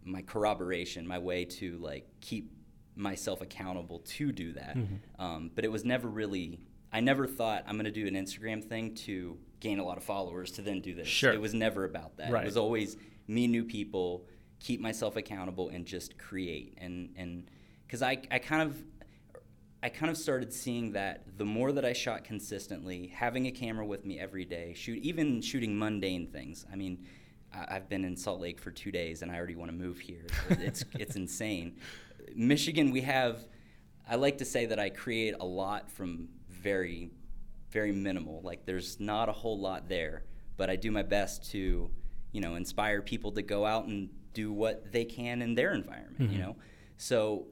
my 0.04 0.22
corroboration, 0.22 1.08
my 1.08 1.20
way 1.20 1.46
to 1.46 1.78
like 1.80 2.08
keep 2.22 2.52
myself 2.96 3.42
accountable 3.42 4.00
to 4.00 4.32
do 4.32 4.54
that. 4.54 4.76
Mm-hmm. 4.78 5.22
Um, 5.22 5.52
but 5.54 5.66
it 5.66 5.72
was 5.72 5.86
never 5.86 6.08
really. 6.08 6.60
I 6.92 7.02
never 7.02 7.28
thought 7.28 7.64
I'm 7.68 7.76
going 7.76 7.86
to 7.86 7.92
do 7.92 8.08
an 8.08 8.14
Instagram 8.14 8.64
thing 8.64 8.96
to 8.96 9.38
gain 9.60 9.80
a 9.80 9.84
lot 9.84 9.98
of 9.98 10.04
followers 10.04 10.52
to 10.54 10.62
then 10.62 10.80
do 10.80 10.96
this. 10.96 11.08
Sure. 11.08 11.34
It 11.34 11.42
was 11.42 11.54
never 11.54 11.84
about 11.84 12.18
that. 12.18 12.32
Right. 12.32 12.44
It 12.44 12.46
was 12.46 12.56
always 12.56 12.96
me 13.28 13.46
new 13.46 13.66
people, 13.66 14.26
keep 14.60 14.80
myself 14.80 15.16
accountable, 15.16 15.70
and 15.70 15.86
just 15.86 16.18
create. 16.18 16.78
And 16.80 17.14
and 17.18 17.50
because 17.86 18.02
I 18.02 18.22
I 18.32 18.40
kind 18.40 18.62
of 18.70 18.84
I 19.84 19.90
kind 19.90 20.10
of 20.10 20.18
started 20.18 20.52
seeing 20.52 20.94
that 20.94 21.38
the 21.38 21.46
more 21.46 21.72
that 21.72 21.86
I 21.86 21.94
shot 21.94 22.24
consistently, 22.24 23.08
having 23.08 23.46
a 23.48 23.52
camera 23.52 23.86
with 23.86 24.06
me 24.06 24.20
every 24.20 24.44
day, 24.46 24.74
shoot 24.74 24.98
even 25.04 25.42
shooting 25.42 25.78
mundane 25.78 26.28
things. 26.28 26.66
I 26.72 26.76
mean, 26.76 27.06
I- 27.54 27.76
I've 27.76 27.88
been 27.88 28.04
in 28.04 28.18
Salt 28.18 28.42
Lake 28.42 28.60
for 28.60 28.72
two 28.72 28.92
days 28.92 29.22
and 29.22 29.32
I 29.32 29.36
already 29.38 29.56
want 29.56 29.70
to 29.70 29.78
move 29.78 30.00
here. 30.00 30.26
It's 30.50 30.84
it's 31.00 31.16
insane. 31.16 31.78
Michigan, 32.36 32.92
we 32.92 33.02
have. 33.02 33.46
I 34.10 34.16
like 34.16 34.38
to 34.38 34.46
say 34.46 34.66
that 34.68 34.80
I 34.80 34.90
create 34.90 35.36
a 35.40 35.46
lot 35.46 35.92
from 35.92 36.30
very, 36.50 37.12
very 37.72 37.92
minimal. 37.92 38.42
Like 38.42 38.66
there's 38.66 39.00
not 39.00 39.28
a 39.30 39.34
whole 39.34 39.60
lot 39.60 39.90
there, 39.90 40.24
but 40.56 40.70
I 40.70 40.76
do 40.78 40.92
my 40.92 41.04
best 41.04 41.52
to, 41.52 41.90
you 42.32 42.42
know, 42.42 42.56
inspire 42.56 43.02
people 43.02 43.32
to 43.34 43.42
go 43.42 43.66
out 43.66 43.86
and 43.86 44.10
do 44.34 44.52
what 44.52 44.92
they 44.92 45.06
can 45.06 45.42
in 45.42 45.56
their 45.56 45.74
environment. 45.74 46.20
You 46.20 46.28
mm-hmm. 46.28 46.40
know, 46.40 46.56
so 46.98 47.48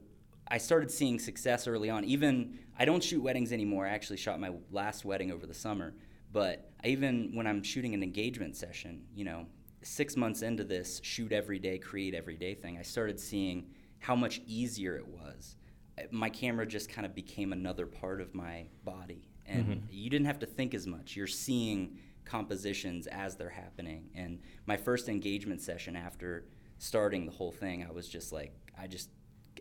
I 0.48 0.58
started 0.58 0.90
seeing 0.90 1.18
success 1.18 1.66
early 1.66 1.90
on. 1.90 2.04
Even 2.04 2.58
I 2.78 2.84
don't 2.84 3.02
shoot 3.02 3.22
weddings 3.22 3.52
anymore. 3.52 3.86
I 3.86 3.90
actually 3.90 4.18
shot 4.18 4.38
my 4.38 4.52
last 4.70 5.04
wedding 5.04 5.32
over 5.32 5.46
the 5.46 5.54
summer. 5.54 5.94
But 6.32 6.70
I 6.84 6.88
even 6.88 7.30
when 7.34 7.46
I'm 7.46 7.62
shooting 7.62 7.94
an 7.94 8.02
engagement 8.02 8.56
session, 8.56 9.04
you 9.14 9.24
know, 9.24 9.46
six 9.82 10.16
months 10.16 10.42
into 10.42 10.64
this 10.64 11.00
shoot 11.02 11.32
every 11.32 11.58
day, 11.58 11.78
create 11.78 12.14
every 12.14 12.36
day 12.36 12.54
thing, 12.54 12.76
I 12.78 12.82
started 12.82 13.18
seeing 13.18 13.66
how 13.98 14.14
much 14.14 14.40
easier 14.46 14.96
it 14.96 15.06
was. 15.06 15.56
My 16.10 16.28
camera 16.28 16.66
just 16.66 16.90
kind 16.90 17.06
of 17.06 17.14
became 17.14 17.52
another 17.52 17.86
part 17.86 18.20
of 18.20 18.34
my 18.34 18.66
body, 18.84 19.30
and 19.46 19.66
mm-hmm. 19.66 19.86
you 19.90 20.10
didn't 20.10 20.26
have 20.26 20.40
to 20.40 20.46
think 20.46 20.74
as 20.74 20.86
much. 20.86 21.16
You're 21.16 21.26
seeing 21.26 21.96
compositions 22.26 23.06
as 23.06 23.36
they're 23.36 23.48
happening. 23.48 24.10
And 24.14 24.40
my 24.66 24.76
first 24.76 25.08
engagement 25.08 25.62
session 25.62 25.96
after 25.96 26.44
starting 26.78 27.24
the 27.24 27.32
whole 27.32 27.52
thing, 27.52 27.86
I 27.88 27.92
was 27.92 28.08
just 28.08 28.32
like, 28.32 28.52
I 28.78 28.86
just 28.86 29.08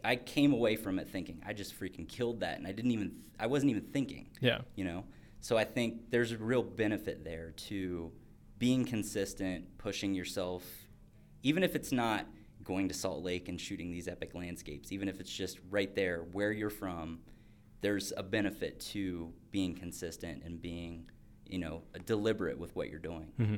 I 0.04 0.18
came 0.18 0.52
away 0.52 0.76
from 0.76 1.00
it 1.00 1.08
thinking 1.08 1.42
I 1.46 1.54
just 1.54 1.80
freaking 1.80 2.08
killed 2.08 2.42
that, 2.42 2.58
and 2.58 2.68
I 2.68 2.74
didn't 2.74 2.92
even 2.92 3.14
I 3.40 3.48
wasn't 3.48 3.72
even 3.72 3.84
thinking. 3.84 4.28
Yeah. 4.42 4.60
You 4.76 4.84
know, 4.84 5.06
so 5.40 5.58
I 5.58 5.64
think 5.64 6.10
there's 6.10 6.32
a 6.32 6.38
real 6.38 6.64
benefit 6.64 7.24
there 7.24 7.52
to 7.70 8.12
being 8.58 8.86
consistent, 8.86 9.78
pushing 9.78 10.14
yourself, 10.14 10.64
even 11.44 11.64
if 11.64 11.76
it's 11.76 11.92
not 11.92 12.26
going 12.64 12.88
to 12.88 12.94
Salt 12.94 13.24
Lake 13.24 13.48
and 13.48 13.62
shooting 13.62 13.92
these 13.92 14.08
epic 14.08 14.34
landscapes, 14.34 14.92
even 14.92 15.08
if 15.08 15.20
it's 15.20 15.32
just 15.32 15.60
right 15.70 15.94
there 15.96 16.26
where 16.32 16.52
you're 16.52 16.70
from. 16.70 17.20
There's 17.82 18.12
a 18.18 18.24
benefit 18.24 18.80
to 18.92 19.32
being 19.52 19.76
consistent 19.76 20.42
and 20.44 20.60
being, 20.60 21.08
you 21.48 21.60
know, 21.60 21.82
deliberate 22.06 22.58
with 22.58 22.76
what 22.76 22.90
you're 22.90 23.00
doing. 23.00 23.28
Mm-hmm. 23.40 23.56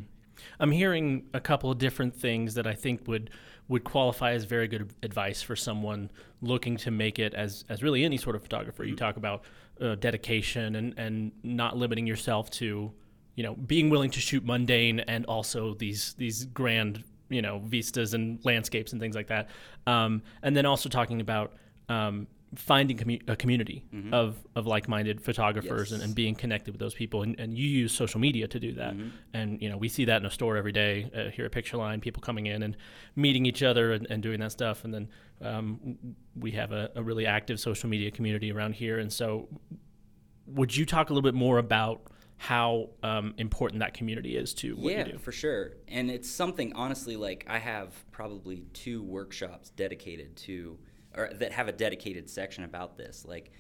I'm 0.60 0.72
hearing 0.72 1.26
a 1.34 1.40
couple 1.40 1.72
of 1.72 1.78
different 1.78 2.16
things 2.16 2.54
that 2.56 2.68
I 2.68 2.74
think 2.74 3.08
would 3.08 3.30
would 3.70 3.84
qualify 3.84 4.32
as 4.32 4.46
very 4.46 4.68
good 4.68 4.94
advice 5.04 5.42
for 5.42 5.56
someone 5.56 6.10
looking 6.42 6.78
to 6.78 6.92
make 6.92 7.20
it 7.20 7.34
as 7.34 7.66
as 7.70 7.84
really 7.84 8.04
any 8.04 8.18
sort 8.18 8.36
of 8.36 8.44
photographer. 8.44 8.84
You 8.84 8.96
talk 8.96 9.18
about 9.18 9.44
uh, 9.82 9.96
dedication 9.96 10.76
and 10.76 10.94
and 10.98 11.32
not 11.44 11.78
limiting 11.78 12.08
yourself 12.08 12.50
to 12.52 12.92
you 13.36 13.44
know 13.44 13.56
being 13.56 13.90
willing 13.90 14.12
to 14.12 14.20
shoot 14.20 14.46
mundane 14.46 15.00
and 15.02 15.26
also 15.26 15.74
these 15.74 16.14
these 16.18 16.46
grand 16.46 17.04
you 17.30 17.42
know 17.42 17.60
vistas 17.60 18.14
and 18.14 18.44
landscapes 18.46 18.92
and 18.92 19.02
things 19.02 19.16
like 19.16 19.28
that. 19.28 19.50
Um, 19.86 20.22
and 20.44 20.56
then 20.56 20.66
also 20.66 20.90
talking 20.90 21.22
about 21.22 21.54
um, 21.90 22.28
finding 22.56 22.98
commu- 22.98 23.30
a 23.30 23.36
community 23.36 23.84
of, 24.12 24.38
of 24.56 24.66
like-minded 24.66 25.22
photographers 25.22 25.92
and, 25.92 26.00
Yes. 26.00 26.08
and 26.08 26.16
being 26.16 26.34
connected 26.34 26.72
with 26.72 26.80
those 26.80 26.94
people. 26.94 27.22
And, 27.22 27.38
and 27.40 27.58
you 27.58 27.68
use 27.68 27.92
social 27.92 28.20
media 28.20 28.48
to 28.48 28.60
do 28.60 28.74
that. 28.74 28.96
And 29.34 29.62
you 29.62 29.70
know 29.70 29.78
we 29.78 29.90
see 29.90 30.06
that 30.06 30.22
in 30.22 30.26
a 30.26 30.32
store 30.32 30.56
every 30.56 30.72
day 30.72 31.12
uh, 31.16 31.30
here 31.30 31.46
at 31.46 31.52
pictureline 31.52 32.02
people 32.02 32.22
coming 32.22 32.46
in 32.46 32.64
and 32.64 32.78
meeting 33.16 33.46
each 33.46 33.64
other 33.64 33.92
and, 33.92 34.08
and 34.10 34.24
doing 34.24 34.40
that 34.40 34.52
stuff. 34.54 34.86
And 34.86 34.94
then 34.94 35.10
um, 35.42 35.98
we 36.36 36.52
have 36.52 36.72
a, 36.72 36.90
a 36.96 37.04
really 37.04 37.26
active 37.26 37.60
social 37.60 37.90
media 37.90 38.12
community 38.12 38.52
around 38.52 38.76
here. 38.76 39.00
And 39.00 39.12
so 39.12 39.50
would 40.46 40.76
you 40.76 40.86
talk 40.86 41.10
a 41.10 41.14
little 41.14 41.28
bit 41.28 41.36
more 41.36 41.58
about 41.58 42.02
how 42.38 42.90
um, 43.04 43.34
important 43.38 43.80
that 43.80 43.94
community 43.94 44.38
is 44.38 44.54
to 44.54 44.76
what 44.76 44.94
yeah, 44.94 45.06
you 45.06 45.12
do? 45.14 45.18
for 45.18 45.32
sure. 45.32 45.72
And 45.88 46.10
it's 46.12 46.30
something 46.30 46.72
honestly 46.74 47.16
like 47.16 47.46
I 47.50 47.58
have 47.58 47.94
probably 48.12 48.64
two 48.74 49.02
workshops 49.04 49.72
dedicated 49.72 50.36
to 50.38 50.78
or 51.16 51.30
that 51.36 51.52
have 51.52 51.68
a 51.68 51.72
dedicated 51.72 52.30
section 52.30 52.64
about 52.64 52.98
this. 52.98 53.26
Like 53.28 53.52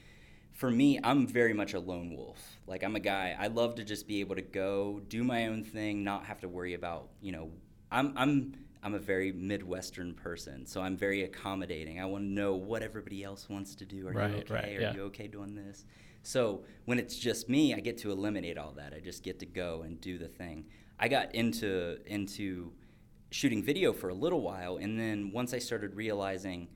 for 0.54 0.72
me, 0.72 1.00
I'm 1.04 1.28
very 1.28 1.54
much 1.54 1.74
a 1.74 1.80
lone 1.80 2.16
wolf. 2.16 2.58
Like 2.66 2.84
I'm 2.84 2.96
a 2.96 3.00
guy 3.00 3.36
I 3.40 3.48
love 3.48 3.76
to 3.76 3.84
just 3.84 4.08
be 4.08 4.20
able 4.22 4.36
to 4.36 4.42
go 4.42 5.02
do 5.08 5.24
my 5.24 5.48
own 5.48 5.64
thing, 5.64 6.04
not 6.04 6.26
have 6.26 6.40
to 6.42 6.48
worry 6.50 6.74
about, 6.74 7.10
you 7.22 7.32
know, 7.32 7.52
I'm 7.92 8.14
I'm 8.16 8.54
I'm 8.84 8.94
a 8.94 9.00
very 9.00 9.32
Midwestern 9.32 10.14
person, 10.14 10.66
so 10.66 10.82
I'm 10.82 10.96
very 10.96 11.24
accommodating. 11.24 12.00
I 12.00 12.06
want 12.06 12.24
to 12.24 12.30
know 12.30 12.56
what 12.56 12.84
everybody 12.84 13.24
else 13.24 13.50
wants 13.50 13.76
to 13.76 13.86
do. 13.86 14.08
Are 14.08 14.12
Right, 14.12 14.32
you 14.32 14.38
okay? 14.38 14.54
right, 14.54 14.78
Are 14.78 14.94
you 14.96 15.04
okay 15.06 15.28
doing 15.28 15.56
this? 15.56 15.86
So 16.24 16.64
when 16.86 17.00
it's 17.00 17.18
just 17.18 17.50
me, 17.50 17.74
I 17.74 17.80
get 17.80 17.98
to 18.00 18.12
eliminate 18.12 18.58
all 18.58 18.74
that. 18.74 18.94
I 18.94 19.00
just 19.00 19.24
get 19.24 19.40
to 19.40 19.46
go 19.46 19.82
and 19.84 20.00
do 20.02 20.18
the 20.18 20.28
thing. 20.28 20.66
I 21.00 21.08
got 21.08 21.34
into 21.36 21.98
into 22.06 22.72
shooting 23.30 23.64
video 23.64 23.94
for 23.94 24.10
a 24.10 24.14
little 24.14 24.42
while, 24.42 24.78
and 24.78 25.00
then 25.00 25.32
once 25.32 25.54
I 25.54 25.60
started 25.60 25.96
realizing, 25.96 26.68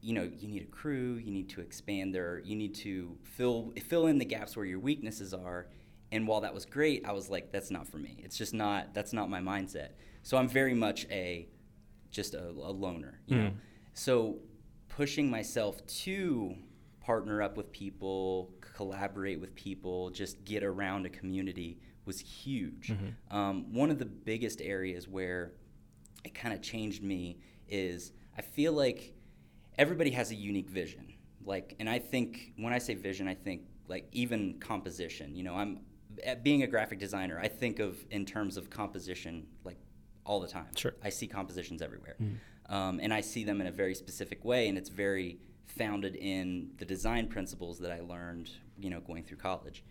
you 0.00 0.12
know, 0.14 0.30
you 0.38 0.48
need 0.48 0.62
a 0.62 0.66
crew, 0.66 1.14
you 1.14 1.30
need 1.30 1.48
to 1.50 1.60
expand 1.60 2.14
there, 2.14 2.40
you 2.44 2.56
need 2.56 2.74
to 2.76 3.16
fill 3.22 3.72
fill 3.82 4.06
in 4.06 4.18
the 4.18 4.24
gaps 4.24 4.56
where 4.56 4.66
your 4.66 4.78
weaknesses 4.78 5.34
are. 5.34 5.66
And 6.10 6.26
while 6.26 6.40
that 6.40 6.54
was 6.54 6.64
great, 6.64 7.04
I 7.06 7.12
was 7.12 7.28
like, 7.28 7.52
that's 7.52 7.70
not 7.70 7.86
for 7.86 7.98
me. 7.98 8.16
It's 8.24 8.36
just 8.38 8.54
not. 8.54 8.94
That's 8.94 9.12
not 9.12 9.28
my 9.28 9.40
mindset. 9.40 9.90
So 10.22 10.36
I'm 10.38 10.48
very 10.48 10.74
much 10.74 11.06
a 11.10 11.48
just 12.10 12.34
a, 12.34 12.48
a 12.48 12.72
loner, 12.72 13.20
you 13.26 13.36
know. 13.36 13.50
Mm. 13.50 13.54
So 13.92 14.36
pushing 14.88 15.30
myself 15.30 15.84
to 15.86 16.54
partner 17.00 17.42
up 17.42 17.56
with 17.56 17.70
people, 17.72 18.50
collaborate 18.60 19.40
with 19.40 19.54
people, 19.54 20.10
just 20.10 20.44
get 20.44 20.62
around 20.62 21.04
a 21.06 21.10
community 21.10 21.78
was 22.04 22.20
huge. 22.20 22.92
Um, 23.30 23.72
one 23.72 23.90
of 23.90 23.98
the 23.98 24.06
biggest 24.06 24.60
areas 24.62 25.06
where 25.06 25.52
it 26.24 26.34
kind 26.34 26.54
of 26.54 26.62
changed 26.62 27.02
me 27.02 27.38
is 27.68 28.12
I 28.36 28.42
feel 28.42 28.72
like 28.72 29.14
everybody 29.78 30.10
has 30.10 30.30
a 30.30 30.34
unique 30.34 30.68
vision. 30.68 31.14
Like, 31.44 31.76
and 31.78 31.88
I 31.88 31.98
think 31.98 32.52
when 32.56 32.72
I 32.72 32.78
say 32.78 32.94
vision, 32.94 33.28
I 33.28 33.34
think 33.34 33.62
like 33.86 34.08
even 34.12 34.58
composition. 34.60 35.34
You 35.34 35.44
know, 35.44 35.54
I'm 35.54 35.80
at 36.24 36.44
being 36.44 36.62
a 36.62 36.66
graphic 36.66 36.98
designer. 36.98 37.38
I 37.40 37.48
think 37.48 37.78
of 37.78 37.96
in 38.10 38.26
terms 38.26 38.56
of 38.56 38.68
composition 38.68 39.46
like 39.64 39.78
all 40.24 40.40
the 40.40 40.48
time. 40.48 40.66
Sure. 40.76 40.94
I 41.02 41.08
see 41.08 41.26
compositions 41.26 41.80
everywhere, 41.80 42.16
um, 42.68 43.00
and 43.02 43.14
I 43.14 43.22
see 43.22 43.44
them 43.44 43.60
in 43.60 43.66
a 43.66 43.72
very 43.72 43.94
specific 43.94 44.44
way, 44.44 44.68
and 44.68 44.76
it's 44.76 44.90
very 44.90 45.38
founded 45.66 46.16
in 46.16 46.70
the 46.78 46.84
design 46.84 47.28
principles 47.28 47.78
that 47.78 47.92
I 47.92 48.00
learned. 48.00 48.50
You 48.78 48.90
know, 48.90 49.00
going 49.00 49.24
through 49.24 49.38
college. 49.38 49.84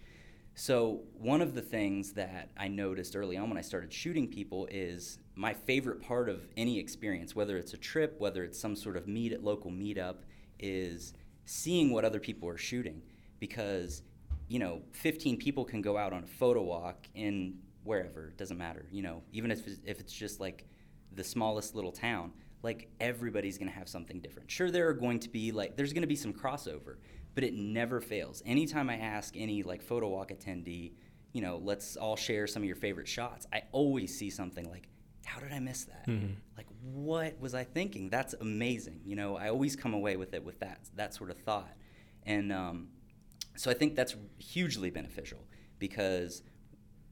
So 0.54 1.02
one 1.14 1.42
of 1.42 1.54
the 1.54 1.62
things 1.62 2.14
that 2.14 2.50
I 2.58 2.68
noticed 2.68 3.16
early 3.16 3.38
on 3.38 3.48
when 3.50 3.60
I 3.60 3.62
started 3.62 3.94
shooting 3.94 4.28
people 4.28 4.68
is 4.72 5.20
my 5.38 5.54
favorite 5.54 6.02
part 6.02 6.30
of 6.30 6.48
any 6.58 6.80
experience, 6.80 7.36
whether 7.36 7.58
it's 7.58 7.74
a 7.74 7.78
trip, 7.78 8.16
whether 8.20 8.44
it's 8.44 8.60
some 8.60 8.76
sort 8.76 8.98
of 8.98 9.08
meet 9.08 9.32
at 9.32 9.44
local 9.44 9.70
meetup, 9.70 10.16
is 10.60 11.14
seeing 11.46 11.92
what 11.92 12.04
other 12.04 12.20
people 12.20 12.50
are 12.50 12.58
shooting. 12.58 13.04
Because, 13.40 14.02
you 14.48 14.58
know, 14.58 14.82
15 14.94 15.38
people 15.38 15.64
can 15.64 15.84
go 15.84 15.96
out 15.96 16.12
on 16.12 16.24
a 16.24 16.28
photo 16.28 16.64
walk 16.64 17.08
in 17.14 17.60
wherever, 17.84 18.30
it 18.30 18.38
doesn't 18.38 18.58
matter. 18.58 18.88
You 18.92 19.04
know, 19.04 19.22
even 19.32 19.52
if 19.52 19.68
it's, 19.68 19.80
if 19.86 20.00
it's 20.00 20.12
just 20.12 20.40
like 20.40 20.66
the 21.14 21.24
smallest 21.24 21.76
little 21.76 21.92
town, 21.92 22.34
like 22.64 22.90
everybody's 23.00 23.60
going 23.60 23.70
to 23.72 23.78
have 23.78 23.88
something 23.88 24.20
different. 24.20 24.50
Sure, 24.50 24.72
there 24.72 24.90
are 24.90 24.94
going 24.94 25.20
to 25.20 25.30
be 25.30 25.52
like, 25.52 25.78
there's 25.78 25.94
going 25.94 26.02
to 26.02 26.08
be 26.08 26.16
some 26.16 26.34
crossover, 26.34 26.96
but 27.36 27.44
it 27.44 27.54
never 27.54 28.02
fails. 28.02 28.42
Anytime 28.44 28.90
I 28.90 28.98
ask 28.98 29.36
any 29.38 29.62
like 29.62 29.84
photo 29.84 30.08
walk 30.08 30.32
attendee, 30.32 30.94
you 31.34 31.42
know, 31.42 31.62
let's 31.64 31.96
all 31.96 32.16
share 32.16 32.48
some 32.48 32.64
of 32.64 32.68
your 32.68 32.76
favorite 32.76 33.08
shots, 33.08 33.46
I 33.54 33.62
always 33.72 34.18
see 34.18 34.32
something 34.32 34.68
like, 34.68 34.90
how 35.28 35.40
did 35.42 35.52
I 35.52 35.60
miss 35.60 35.84
that? 35.86 36.06
Like, 36.56 36.68
what 36.82 37.40
was 37.40 37.54
I 37.54 37.64
thinking? 37.66 38.10
That's 38.10 38.34
amazing. 38.40 39.02
You 39.06 39.16
know, 39.16 39.36
I 39.36 39.50
always 39.50 39.76
come 39.76 39.94
away 39.94 40.16
with 40.16 40.34
it 40.34 40.44
with 40.44 40.60
that 40.62 40.80
that 40.96 41.14
sort 41.14 41.30
of 41.30 41.38
thought, 41.38 41.74
and 42.24 42.52
um, 42.52 42.88
so 43.56 43.70
I 43.70 43.74
think 43.74 43.96
that's 43.96 44.16
hugely 44.38 44.90
beneficial 44.90 45.46
because 45.80 46.44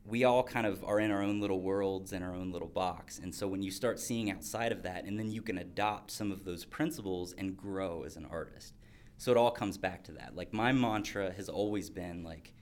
we 0.05 0.23
all 0.23 0.43
kind 0.43 0.67
of 0.67 0.83
are 0.83 0.99
in 0.99 1.11
our 1.11 1.21
own 1.21 1.41
little 1.41 1.61
worlds 1.61 2.13
in 2.13 2.21
our 2.23 2.33
own 2.33 2.51
little 2.51 2.67
box. 2.67 3.19
And 3.19 3.33
so 3.33 3.47
when 3.47 3.63
you 3.63 3.71
start 3.71 3.99
seeing 3.99 4.31
outside 4.31 4.71
of 4.71 4.83
that, 4.83 5.03
and 5.05 5.17
then 5.19 5.31
you 5.31 5.41
can 5.41 5.57
adopt 5.57 6.11
some 6.11 6.31
of 6.31 6.45
those 6.45 6.63
principles 6.63 7.33
and 7.37 7.57
grow 7.57 8.03
as 8.03 8.15
an 8.15 8.25
artist. 8.25 8.75
So 9.17 9.31
it 9.31 9.37
all 9.37 9.51
comes 9.51 9.77
back 9.77 10.03
to 10.05 10.11
that. 10.13 10.35
Like 10.35 10.53
my 10.53 10.71
mantra 10.71 11.33
has 11.33 11.49
always 11.49 11.89
been 11.89 12.23
like, 12.23 12.53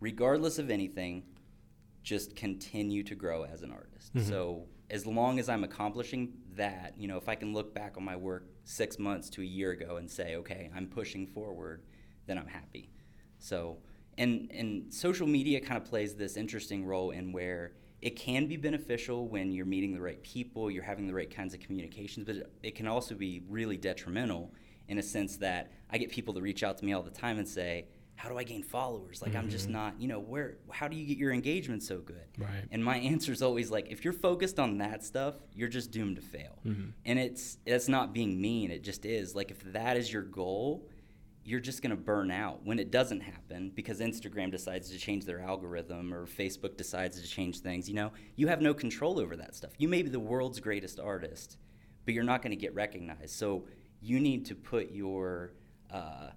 regardless 0.00 0.58
of 0.58 0.70
anything, 0.70 1.24
just 2.02 2.34
continue 2.36 3.02
to 3.04 3.14
grow 3.14 3.44
as 3.44 3.62
an 3.62 3.70
artist. 3.70 4.12
So 4.26 4.64
as 4.90 5.06
long 5.06 5.38
as 5.38 5.48
I'm 5.48 5.64
accomplishing 5.64 6.32
that, 6.56 6.94
you 6.96 7.08
know, 7.08 7.16
if 7.16 7.28
I 7.28 7.34
can 7.34 7.52
look 7.52 7.74
back 7.74 7.96
on 7.96 8.04
my 8.04 8.16
work 8.16 8.46
six 8.64 8.98
months 8.98 9.28
to 9.30 9.42
a 9.42 9.44
year 9.44 9.72
ago 9.72 9.96
and 9.96 10.10
say, 10.10 10.36
okay, 10.36 10.70
I'm 10.74 10.86
pushing 10.86 11.26
forward, 11.26 11.82
then 12.26 12.38
I'm 12.38 12.46
happy. 12.46 12.90
So, 13.38 13.78
and 14.16 14.50
and 14.52 14.92
social 14.92 15.26
media 15.26 15.60
kind 15.60 15.80
of 15.80 15.88
plays 15.88 16.14
this 16.14 16.36
interesting 16.36 16.84
role 16.84 17.10
in 17.10 17.32
where 17.32 17.72
it 18.00 18.16
can 18.16 18.46
be 18.46 18.56
beneficial 18.56 19.28
when 19.28 19.52
you're 19.52 19.66
meeting 19.66 19.92
the 19.92 20.00
right 20.00 20.22
people, 20.22 20.70
you're 20.70 20.84
having 20.84 21.06
the 21.06 21.14
right 21.14 21.34
kinds 21.34 21.52
of 21.52 21.60
communications, 21.60 22.24
but 22.26 22.36
it, 22.36 22.52
it 22.62 22.74
can 22.74 22.86
also 22.86 23.14
be 23.14 23.42
really 23.48 23.76
detrimental 23.76 24.52
in 24.86 24.98
a 24.98 25.02
sense 25.02 25.36
that 25.36 25.72
I 25.90 25.98
get 25.98 26.10
people 26.10 26.32
to 26.34 26.40
reach 26.40 26.62
out 26.62 26.78
to 26.78 26.84
me 26.84 26.92
all 26.92 27.02
the 27.02 27.10
time 27.10 27.38
and 27.38 27.46
say, 27.46 27.86
how 28.18 28.28
do 28.28 28.36
I 28.36 28.42
gain 28.42 28.64
followers? 28.64 29.22
Like 29.22 29.36
I'm 29.36 29.48
just 29.48 29.68
not, 29.68 30.00
you 30.00 30.08
know, 30.08 30.18
where 30.18 30.56
how 30.72 30.88
do 30.88 30.96
you 30.96 31.06
get 31.06 31.18
your 31.18 31.30
engagement 31.32 31.84
so 31.84 31.98
good? 31.98 32.26
Right. 32.36 32.64
And 32.72 32.84
my 32.84 32.96
answer 33.12 33.30
is 33.30 33.42
always 33.42 33.70
like 33.70 33.90
if 33.90 34.02
you're 34.02 34.12
focused 34.12 34.58
on 34.58 34.78
that 34.78 35.04
stuff, 35.04 35.36
you're 35.54 35.68
just 35.68 35.92
doomed 35.92 36.16
to 36.16 36.22
fail. 36.22 36.58
And 37.06 37.18
it's 37.18 37.58
that's 37.64 37.88
not 37.88 38.12
being 38.12 38.40
mean, 38.40 38.72
it 38.72 38.82
just 38.82 39.06
is. 39.06 39.36
Like 39.36 39.52
if 39.52 39.62
that 39.72 39.96
is 39.96 40.12
your 40.12 40.24
goal, 40.24 40.88
you're 41.44 41.60
just 41.60 41.80
going 41.80 41.90
to 41.90 41.96
burn 41.96 42.32
out 42.32 42.66
when 42.66 42.80
it 42.80 42.90
doesn't 42.90 43.20
happen 43.20 43.70
because 43.74 44.00
Instagram 44.00 44.50
decides 44.50 44.90
to 44.90 44.98
change 44.98 45.24
their 45.24 45.40
algorithm 45.40 46.12
or 46.12 46.26
Facebook 46.26 46.76
decides 46.76 47.22
to 47.22 47.26
change 47.26 47.60
things. 47.60 47.88
You 47.88 47.94
know, 47.94 48.12
you 48.34 48.48
have 48.48 48.60
no 48.60 48.74
control 48.74 49.20
over 49.20 49.36
that 49.36 49.54
stuff. 49.54 49.70
You 49.78 49.88
may 49.88 50.02
be 50.02 50.10
the 50.10 50.18
world's 50.18 50.58
greatest 50.58 50.98
artist, 50.98 51.56
but 52.04 52.14
you're 52.14 52.24
not 52.24 52.42
going 52.42 52.50
to 52.50 52.56
get 52.56 52.74
recognized. 52.74 53.30
So 53.30 53.64
you 54.00 54.18
need 54.18 54.44
to 54.46 54.56
put 54.56 54.90
your 54.90 55.52
uh, 55.90 56.30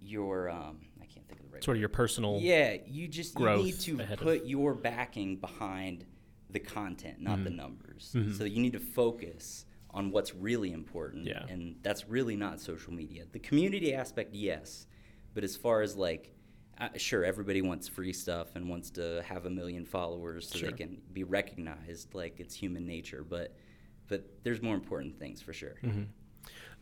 your 0.00 0.50
um, 0.50 0.78
I 1.00 1.06
can't 1.06 1.26
think 1.28 1.40
of 1.40 1.46
the 1.46 1.52
right 1.54 1.64
Sort 1.64 1.76
of 1.76 1.80
your 1.80 1.88
personal. 1.88 2.38
yeah, 2.40 2.76
you 2.86 3.08
just 3.08 3.38
you 3.38 3.48
need 3.56 3.80
to 3.80 4.00
ahead 4.00 4.18
of- 4.18 4.24
put 4.24 4.46
your 4.46 4.74
backing 4.74 5.36
behind 5.36 6.04
the 6.50 6.60
content, 6.60 7.20
not 7.20 7.36
Mm-hmm. 7.36 7.44
the 7.44 7.50
numbers. 7.50 8.16
So 8.36 8.44
you 8.44 8.60
need 8.60 8.72
to 8.72 8.78
focus 8.80 9.66
on 9.90 10.10
what's 10.10 10.34
really 10.34 10.72
important, 10.72 11.26
Yeah. 11.26 11.44
and 11.48 11.76
that's 11.82 12.08
really 12.08 12.36
not 12.36 12.60
social 12.60 12.92
media. 12.92 13.24
The 13.30 13.38
community 13.38 13.94
aspect, 13.94 14.34
yes, 14.34 14.86
but 15.34 15.44
as 15.44 15.56
far 15.56 15.82
as 15.82 15.96
like, 15.96 16.34
uh, 16.78 16.88
sure, 16.96 17.24
everybody 17.24 17.60
wants 17.60 17.88
free 17.88 18.12
stuff 18.12 18.54
and 18.54 18.68
wants 18.68 18.90
to 18.92 19.22
have 19.26 19.44
a 19.46 19.50
million 19.50 19.84
followers 19.84 20.48
so 20.48 20.58
Sure. 20.58 20.70
they 20.70 20.76
can 20.76 20.98
be 21.12 21.24
recognized. 21.24 22.14
Like 22.14 22.38
it's 22.40 22.54
human 22.54 22.86
nature, 22.86 23.24
but 23.28 23.54
but 24.08 24.24
there's 24.42 24.62
more 24.62 24.74
important 24.74 25.18
things 25.18 25.42
for 25.42 25.52
sure. 25.52 25.74
Mm-hmm. 25.82 26.04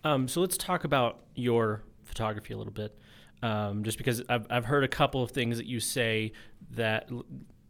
Um, 0.04 0.28
so 0.28 0.40
let's 0.40 0.56
talk 0.56 0.84
about 0.84 1.24
your 1.34 1.82
photography 2.06 2.54
a 2.54 2.56
little 2.56 2.72
bit, 2.72 2.98
um, 3.42 3.84
just 3.84 3.98
because 3.98 4.22
I've, 4.28 4.46
I've 4.50 4.64
heard 4.64 4.84
a 4.84 4.88
couple 4.88 5.22
of 5.22 5.30
things 5.30 5.58
that 5.58 5.66
you 5.66 5.80
say 5.80 6.32
that 6.72 7.10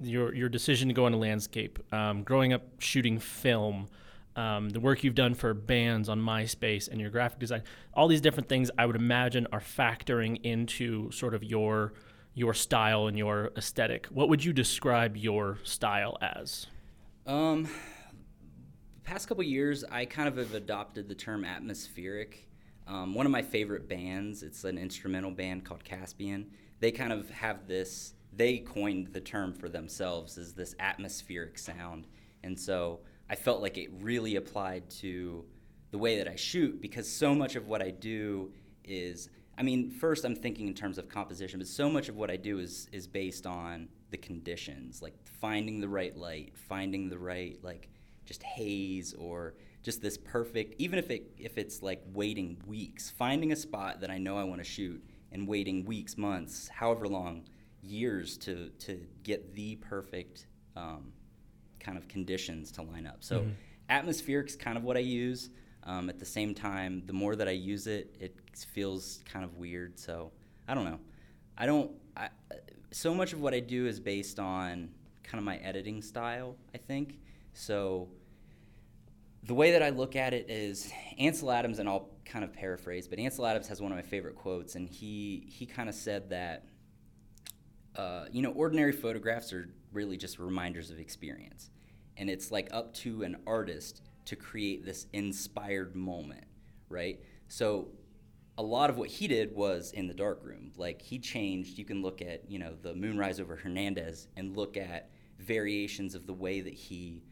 your 0.00 0.34
your 0.34 0.48
decision 0.48 0.88
to 0.88 0.94
go 0.94 1.06
into 1.06 1.18
landscape, 1.18 1.78
um, 1.92 2.22
growing 2.22 2.52
up 2.52 2.62
shooting 2.78 3.18
film, 3.18 3.88
um, 4.36 4.68
the 4.68 4.80
work 4.80 5.02
you've 5.02 5.14
done 5.14 5.34
for 5.34 5.54
bands 5.54 6.08
on 6.08 6.20
MySpace, 6.20 6.88
and 6.88 7.00
your 7.00 7.10
graphic 7.10 7.38
design, 7.38 7.62
all 7.94 8.08
these 8.08 8.20
different 8.20 8.48
things 8.48 8.70
I 8.78 8.86
would 8.86 8.96
imagine 8.96 9.46
are 9.52 9.60
factoring 9.60 10.44
into 10.44 11.10
sort 11.10 11.34
of 11.34 11.42
your 11.42 11.94
your 12.34 12.52
style 12.52 13.06
and 13.06 13.16
your 13.16 13.50
aesthetic. 13.56 14.06
What 14.06 14.28
would 14.28 14.44
you 14.44 14.52
describe 14.52 15.16
your 15.16 15.58
style 15.64 16.18
as? 16.20 16.66
Um, 17.26 17.68
past 19.04 19.26
couple 19.26 19.42
years, 19.42 19.84
I 19.90 20.04
kind 20.04 20.28
of 20.28 20.36
have 20.36 20.54
adopted 20.54 21.08
the 21.08 21.14
term 21.14 21.44
atmospheric. 21.44 22.45
Um, 22.86 23.14
one 23.14 23.26
of 23.26 23.32
my 23.32 23.42
favorite 23.42 23.88
bands, 23.88 24.42
it's 24.42 24.64
an 24.64 24.78
instrumental 24.78 25.30
band 25.30 25.64
called 25.64 25.84
Caspian. 25.84 26.46
They 26.80 26.92
kind 26.92 27.12
of 27.12 27.28
have 27.30 27.66
this. 27.66 28.14
They 28.32 28.58
coined 28.58 29.08
the 29.12 29.20
term 29.20 29.52
for 29.52 29.68
themselves 29.68 30.38
as 30.38 30.52
this 30.52 30.74
atmospheric 30.78 31.58
sound, 31.58 32.06
and 32.44 32.58
so 32.58 33.00
I 33.28 33.34
felt 33.34 33.62
like 33.62 33.78
it 33.78 33.90
really 34.00 34.36
applied 34.36 34.88
to 35.00 35.44
the 35.90 35.98
way 35.98 36.18
that 36.18 36.28
I 36.28 36.36
shoot 36.36 36.80
because 36.80 37.10
so 37.10 37.34
much 37.34 37.56
of 37.56 37.66
what 37.66 37.82
I 37.82 37.90
do 37.90 38.52
is. 38.84 39.30
I 39.58 39.62
mean, 39.62 39.90
first 39.90 40.26
I'm 40.26 40.36
thinking 40.36 40.68
in 40.68 40.74
terms 40.74 40.98
of 40.98 41.08
composition, 41.08 41.58
but 41.58 41.66
so 41.66 41.88
much 41.88 42.10
of 42.10 42.16
what 42.16 42.30
I 42.30 42.36
do 42.36 42.58
is 42.58 42.88
is 42.92 43.06
based 43.06 43.46
on 43.46 43.88
the 44.10 44.18
conditions, 44.18 45.00
like 45.00 45.14
finding 45.40 45.80
the 45.80 45.88
right 45.88 46.16
light, 46.16 46.52
finding 46.54 47.08
the 47.08 47.18
right 47.18 47.58
like 47.62 47.88
just 48.26 48.42
haze 48.42 49.14
or 49.14 49.54
just 49.86 50.02
this 50.02 50.18
perfect 50.18 50.74
even 50.78 50.98
if 50.98 51.10
it 51.10 51.30
if 51.38 51.56
it's 51.56 51.80
like 51.80 52.02
waiting 52.12 52.60
weeks 52.66 53.08
finding 53.08 53.52
a 53.52 53.56
spot 53.56 54.00
that 54.00 54.10
i 54.10 54.18
know 54.18 54.36
i 54.36 54.42
want 54.42 54.60
to 54.60 54.64
shoot 54.64 55.00
and 55.30 55.46
waiting 55.46 55.84
weeks 55.84 56.18
months 56.18 56.68
however 56.68 57.06
long 57.06 57.44
years 57.86 58.36
to 58.36 58.70
to 58.78 59.00
get 59.22 59.54
the 59.54 59.76
perfect 59.76 60.48
um, 60.76 61.12
kind 61.80 61.96
of 61.96 62.08
conditions 62.08 62.72
to 62.72 62.82
line 62.82 63.06
up. 63.06 63.18
So 63.20 63.46
atmospheric 63.88 64.48
is 64.48 64.56
kind 64.56 64.76
of 64.76 64.82
what 64.82 64.96
i 64.96 65.00
use 65.00 65.50
um, 65.84 66.10
at 66.10 66.18
the 66.18 66.24
same 66.24 66.52
time 66.52 67.02
the 67.06 67.12
more 67.12 67.36
that 67.36 67.46
i 67.46 67.52
use 67.52 67.86
it 67.86 68.16
it 68.18 68.36
feels 68.72 69.20
kind 69.24 69.44
of 69.44 69.56
weird. 69.56 69.98
So 69.98 70.32
i 70.66 70.74
don't 70.74 70.84
know. 70.84 70.98
I 71.56 71.66
don't 71.66 71.92
I, 72.16 72.28
so 72.90 73.14
much 73.14 73.32
of 73.32 73.40
what 73.40 73.54
i 73.54 73.60
do 73.60 73.86
is 73.86 74.00
based 74.00 74.40
on 74.40 74.90
kind 75.22 75.38
of 75.38 75.44
my 75.44 75.56
editing 75.58 76.02
style 76.02 76.56
i 76.74 76.78
think. 76.78 77.18
So 77.52 78.08
the 79.46 79.54
way 79.54 79.72
that 79.72 79.82
I 79.82 79.90
look 79.90 80.16
at 80.16 80.34
it 80.34 80.50
is 80.50 80.90
Ansel 81.18 81.50
Adams, 81.50 81.78
and 81.78 81.88
I'll 81.88 82.10
kind 82.24 82.44
of 82.44 82.52
paraphrase, 82.52 83.06
but 83.06 83.18
Ansel 83.18 83.46
Adams 83.46 83.68
has 83.68 83.80
one 83.80 83.92
of 83.92 83.96
my 83.96 84.02
favorite 84.02 84.34
quotes, 84.34 84.74
and 84.74 84.88
he 84.88 85.46
he 85.48 85.66
kind 85.66 85.88
of 85.88 85.94
said 85.94 86.30
that, 86.30 86.66
uh, 87.94 88.26
you 88.32 88.42
know, 88.42 88.50
ordinary 88.50 88.92
photographs 88.92 89.52
are 89.52 89.68
really 89.92 90.16
just 90.16 90.38
reminders 90.38 90.90
of 90.90 90.98
experience, 90.98 91.70
and 92.16 92.28
it's 92.28 92.50
like 92.50 92.68
up 92.72 92.92
to 92.94 93.22
an 93.22 93.36
artist 93.46 94.02
to 94.24 94.36
create 94.36 94.84
this 94.84 95.06
inspired 95.12 95.94
moment, 95.94 96.44
right? 96.88 97.20
So 97.48 97.88
a 98.58 98.62
lot 98.62 98.90
of 98.90 98.96
what 98.96 99.08
he 99.08 99.28
did 99.28 99.54
was 99.54 99.92
in 99.92 100.08
the 100.08 100.14
dark 100.14 100.40
room. 100.42 100.72
Like 100.76 101.00
he 101.02 101.18
changed. 101.18 101.78
You 101.78 101.84
can 101.84 102.02
look 102.02 102.20
at 102.20 102.50
you 102.50 102.58
know 102.58 102.74
the 102.82 102.94
moonrise 102.94 103.38
over 103.38 103.56
Hernandez 103.56 104.28
and 104.36 104.56
look 104.56 104.76
at 104.76 105.10
variations 105.38 106.14
of 106.14 106.26
the 106.26 106.34
way 106.34 106.60
that 106.60 106.74
he. 106.74 107.22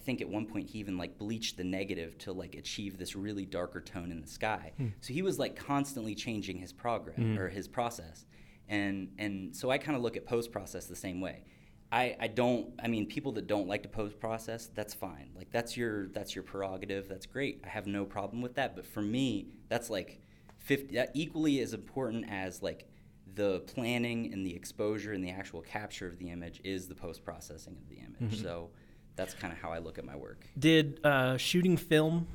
I 0.00 0.02
think 0.02 0.22
at 0.22 0.28
one 0.28 0.46
point 0.46 0.70
he 0.70 0.78
even 0.78 0.96
like 0.96 1.18
bleached 1.18 1.58
the 1.58 1.64
negative 1.64 2.16
to 2.18 2.32
like 2.32 2.54
achieve 2.54 2.96
this 2.96 3.14
really 3.14 3.44
darker 3.44 3.82
tone 3.82 4.10
in 4.10 4.20
the 4.22 4.26
sky. 4.26 4.72
Hmm. 4.78 4.88
So 5.00 5.12
he 5.12 5.20
was 5.20 5.38
like 5.38 5.56
constantly 5.56 6.14
changing 6.14 6.58
his 6.58 6.72
progress 6.72 7.16
hmm. 7.16 7.38
or 7.38 7.48
his 7.48 7.68
process, 7.68 8.24
and 8.68 9.12
and 9.18 9.54
so 9.54 9.70
I 9.70 9.76
kind 9.76 9.96
of 9.96 10.02
look 10.02 10.16
at 10.16 10.24
post 10.24 10.52
process 10.52 10.86
the 10.86 10.96
same 10.96 11.20
way. 11.20 11.44
I, 11.92 12.16
I 12.20 12.28
don't 12.28 12.72
I 12.82 12.88
mean 12.88 13.06
people 13.06 13.32
that 13.32 13.46
don't 13.46 13.68
like 13.68 13.82
to 13.82 13.88
post 13.88 14.18
process 14.18 14.70
that's 14.74 14.94
fine. 14.94 15.30
Like 15.36 15.50
that's 15.50 15.76
your 15.76 16.08
that's 16.08 16.34
your 16.34 16.44
prerogative. 16.44 17.08
That's 17.08 17.26
great. 17.26 17.60
I 17.64 17.68
have 17.68 17.86
no 17.86 18.04
problem 18.04 18.40
with 18.40 18.54
that. 18.54 18.74
But 18.74 18.86
for 18.86 19.02
me 19.02 19.48
that's 19.68 19.90
like 19.90 20.20
50 20.58 20.94
that 20.94 21.10
equally 21.14 21.60
as 21.60 21.74
important 21.74 22.30
as 22.30 22.62
like 22.62 22.88
the 23.34 23.60
planning 23.60 24.32
and 24.32 24.46
the 24.46 24.54
exposure 24.54 25.12
and 25.12 25.22
the 25.22 25.30
actual 25.30 25.60
capture 25.60 26.06
of 26.06 26.18
the 26.18 26.30
image 26.30 26.60
is 26.64 26.88
the 26.88 26.94
post 26.94 27.22
processing 27.22 27.76
of 27.76 27.88
the 27.88 27.96
image. 27.96 28.34
Mm-hmm. 28.34 28.44
So 28.44 28.70
that's 29.20 29.34
kind 29.34 29.52
of 29.52 29.58
how 29.58 29.70
I 29.70 29.78
look 29.78 29.98
at 29.98 30.04
my 30.06 30.16
work 30.16 30.46
Did 30.58 30.98
uh, 31.04 31.36
shooting 31.36 31.76
film, 31.76 32.26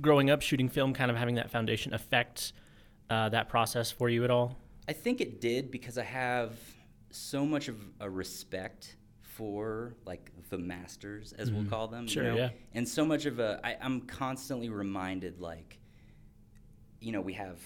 growing 0.00 0.30
up 0.30 0.40
shooting 0.40 0.68
film, 0.70 0.94
kind 0.94 1.10
of 1.10 1.16
having 1.18 1.34
that 1.34 1.50
foundation 1.50 1.92
affect 1.92 2.54
uh, 3.10 3.28
that 3.28 3.48
process 3.50 3.90
for 3.90 4.08
you 4.08 4.24
at 4.24 4.30
all? 4.30 4.56
I 4.88 4.94
think 4.94 5.20
it 5.20 5.40
did 5.40 5.70
because 5.70 5.98
I 5.98 6.04
have 6.04 6.58
so 7.10 7.44
much 7.44 7.68
of 7.68 7.76
a 8.00 8.08
respect 8.08 8.96
for 9.20 9.94
like 10.06 10.30
the 10.50 10.58
masters, 10.58 11.34
as 11.34 11.50
we'll 11.52 11.64
call 11.64 11.88
them. 11.88 12.04
you 12.04 12.08
Sure, 12.08 12.22
know? 12.24 12.36
yeah. 12.36 12.48
And 12.72 12.88
so 12.88 13.04
much 13.04 13.26
of 13.26 13.38
a, 13.38 13.60
I, 13.62 13.76
I'm 13.80 14.00
constantly 14.02 14.68
reminded, 14.70 15.40
like, 15.40 15.78
you 17.00 17.12
know, 17.12 17.20
we 17.20 17.34
have 17.34 17.58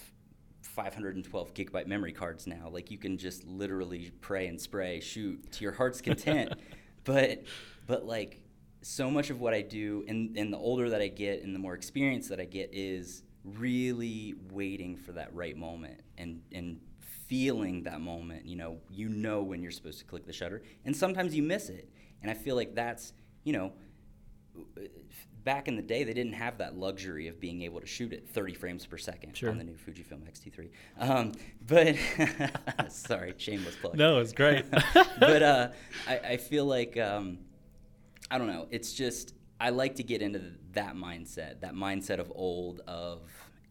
512 0.62 1.54
gigabyte 1.54 1.86
memory 1.86 2.12
cards 2.12 2.46
now. 2.46 2.68
Like, 2.70 2.90
you 2.90 2.98
can 2.98 3.16
just 3.18 3.44
literally 3.44 4.10
pray 4.20 4.48
and 4.48 4.60
spray, 4.60 5.00
shoot 5.00 5.52
to 5.52 5.64
your 5.64 5.72
heart's 5.72 6.00
content. 6.00 6.54
but, 7.04 7.44
but 7.86 8.06
like, 8.06 8.40
so 8.82 9.10
much 9.10 9.30
of 9.30 9.40
what 9.40 9.54
I 9.54 9.62
do, 9.62 10.04
and, 10.08 10.36
and 10.36 10.52
the 10.52 10.58
older 10.58 10.90
that 10.90 11.00
I 11.00 11.08
get 11.08 11.42
and 11.42 11.54
the 11.54 11.58
more 11.58 11.74
experience 11.74 12.28
that 12.28 12.40
I 12.40 12.44
get, 12.44 12.70
is 12.72 13.22
really 13.44 14.34
waiting 14.50 14.96
for 14.96 15.12
that 15.12 15.34
right 15.34 15.56
moment 15.56 16.00
and, 16.18 16.42
and 16.52 16.80
feeling 17.28 17.84
that 17.84 18.00
moment. 18.00 18.44
You 18.46 18.56
know, 18.56 18.78
you 18.90 19.08
know 19.08 19.42
when 19.42 19.62
you're 19.62 19.70
supposed 19.70 19.98
to 20.00 20.04
click 20.04 20.26
the 20.26 20.32
shutter, 20.32 20.62
and 20.84 20.96
sometimes 20.96 21.34
you 21.34 21.42
miss 21.42 21.68
it. 21.68 21.88
And 22.22 22.30
I 22.30 22.34
feel 22.34 22.56
like 22.56 22.74
that's, 22.74 23.12
you 23.44 23.52
know, 23.52 23.72
back 25.44 25.68
in 25.68 25.76
the 25.76 25.82
day, 25.82 26.04
they 26.04 26.12
didn't 26.12 26.34
have 26.34 26.58
that 26.58 26.76
luxury 26.76 27.28
of 27.28 27.40
being 27.40 27.62
able 27.62 27.80
to 27.80 27.86
shoot 27.86 28.12
at 28.12 28.28
30 28.28 28.54
frames 28.54 28.86
per 28.86 28.96
second 28.96 29.36
Sure. 29.36 29.50
on 29.50 29.58
the 29.58 29.64
new 29.64 29.74
Fujifilm 29.74 30.26
X-T3. 30.26 30.70
Um, 30.98 31.32
but 31.66 31.96
sorry, 32.92 33.34
shameless 33.38 33.76
plug. 33.76 33.96
No, 33.96 34.18
it's 34.18 34.32
great. 34.32 34.64
but 35.20 35.42
uh, 35.42 35.68
I, 36.06 36.18
I 36.18 36.36
feel 36.36 36.64
like 36.66 36.96
um, 36.96 37.38
I 38.32 38.38
don't 38.38 38.46
know. 38.46 38.66
It's 38.70 38.92
just 38.94 39.34
I 39.60 39.70
like 39.70 39.94
to 39.96 40.02
get 40.02 40.22
into 40.22 40.40
that 40.72 40.96
mindset, 40.96 41.60
that 41.60 41.74
mindset 41.74 42.18
of 42.18 42.32
old, 42.34 42.80
of 42.88 43.20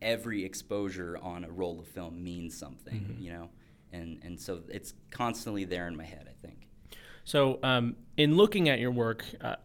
every 0.01 0.45
exposure 0.45 1.17
on 1.21 1.43
a 1.43 1.49
roll 1.49 1.79
of 1.79 1.87
film 1.87 2.23
means 2.23 2.55
something, 2.57 3.17
you 3.19 3.31
know, 3.33 3.49
and 3.91 4.19
and 4.23 4.39
so 4.39 4.61
it's 4.69 4.93
constantly 5.09 5.65
there 5.65 5.87
in 5.87 5.95
my 5.97 6.05
head. 6.05 6.27
I 6.29 6.35
think. 6.45 6.67
So, 7.23 7.59
um, 7.63 7.95
in 8.17 8.35
looking 8.35 8.69
at 8.69 8.79
your 8.79 8.91
work, 8.91 9.25
uh, 9.41 9.55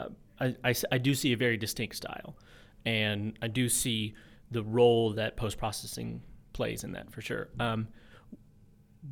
I, 0.41 0.57
I 0.65 0.71
s- 0.71 0.85
I 0.91 0.99
do 0.99 1.15
see 1.15 1.33
a 1.33 1.37
very 1.37 1.57
distinct 1.59 1.97
style, 1.97 2.37
and 2.85 3.39
I 3.43 3.49
do 3.49 3.69
see 3.69 4.15
the 4.51 4.63
role 4.63 5.13
that 5.15 5.37
post 5.37 5.59
processing 5.59 6.23
plays 6.55 6.85
in 6.85 6.93
that 6.93 7.11
for 7.13 7.21
sure. 7.21 7.49
Um, 7.61 7.89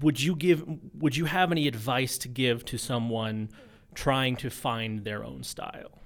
would 0.00 0.20
you 0.20 0.34
give? 0.34 0.64
Would 0.98 1.16
you 1.16 1.26
have 1.26 1.52
any 1.52 1.68
advice 1.68 2.18
to 2.18 2.28
give 2.28 2.64
to 2.66 2.78
someone 2.78 3.50
trying 3.94 4.36
to 4.36 4.50
find 4.50 5.04
their 5.04 5.24
own 5.24 5.42
style? 5.42 5.98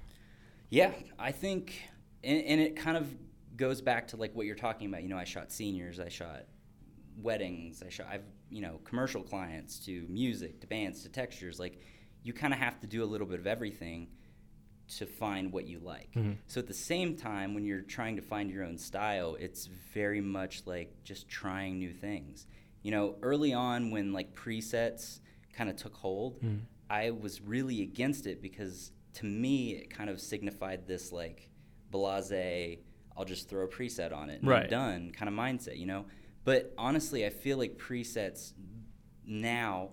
Yeah, 0.69 0.91
I 1.17 1.31
think, 1.31 1.81
and, 2.23 2.43
and 2.43 2.61
it 2.61 2.75
kind 2.75 2.95
of 2.97 3.07
goes 3.55 3.81
back 3.81 4.07
to 4.09 4.17
like 4.17 4.35
what 4.35 4.45
you're 4.45 4.55
talking 4.55 4.87
about. 4.87 5.03
You 5.03 5.09
know, 5.09 5.17
I 5.17 5.23
shot 5.23 5.51
seniors, 5.51 5.99
I 5.99 6.09
shot 6.09 6.45
weddings, 7.21 7.83
I 7.85 7.89
shot 7.89 8.07
I've 8.09 8.23
you 8.49 8.61
know 8.61 8.79
commercial 8.83 9.21
clients 9.21 9.79
to 9.85 10.05
music 10.09 10.61
to 10.61 10.67
bands 10.67 11.03
to 11.03 11.09
textures. 11.09 11.59
Like 11.59 11.81
you 12.23 12.33
kind 12.33 12.53
of 12.53 12.59
have 12.59 12.79
to 12.81 12.87
do 12.87 13.03
a 13.03 13.05
little 13.05 13.27
bit 13.27 13.39
of 13.39 13.47
everything 13.47 14.07
to 14.97 15.05
find 15.05 15.51
what 15.51 15.67
you 15.67 15.79
like. 15.79 16.11
Mhm. 16.13 16.37
So 16.47 16.59
at 16.59 16.67
the 16.67 16.73
same 16.73 17.15
time, 17.15 17.53
when 17.53 17.63
you're 17.63 17.81
trying 17.81 18.15
to 18.15 18.21
find 18.23 18.49
your 18.49 18.63
own 18.63 18.77
style, 18.77 19.35
it's 19.39 19.67
very 19.93 20.19
much 20.21 20.63
like 20.65 21.03
just 21.03 21.27
trying 21.27 21.77
new 21.77 21.93
things. 21.93 22.47
You 22.81 22.91
know, 22.91 23.15
early 23.21 23.53
on 23.53 23.91
when 23.91 24.13
like 24.13 24.33
presets 24.33 25.19
kind 25.53 25.69
of 25.69 25.75
took 25.75 25.93
hold, 25.93 26.41
Mhm. 26.41 26.61
I 26.89 27.11
was 27.11 27.41
really 27.41 27.81
against 27.81 28.25
it 28.25 28.41
because 28.41 28.91
to 29.13 29.25
me 29.25 29.71
it 29.71 29.89
kind 29.89 30.09
of 30.09 30.19
signified 30.19 30.87
this 30.87 31.11
like 31.11 31.49
blase, 31.91 32.79
I'll 33.17 33.25
just 33.25 33.49
throw 33.49 33.65
a 33.65 33.67
preset 33.67 34.15
on 34.15 34.29
it 34.29 34.41
and 34.41 34.49
Right. 34.49 34.63
I'm 34.63 34.69
done 34.69 35.11
kind 35.11 35.29
of 35.29 35.35
mindset, 35.35 35.77
you 35.77 35.85
know. 35.85 36.05
But 36.45 36.73
honestly, 36.77 37.25
I 37.25 37.29
feel 37.29 37.57
like 37.57 37.77
presets 37.77 38.53
now, 39.25 39.89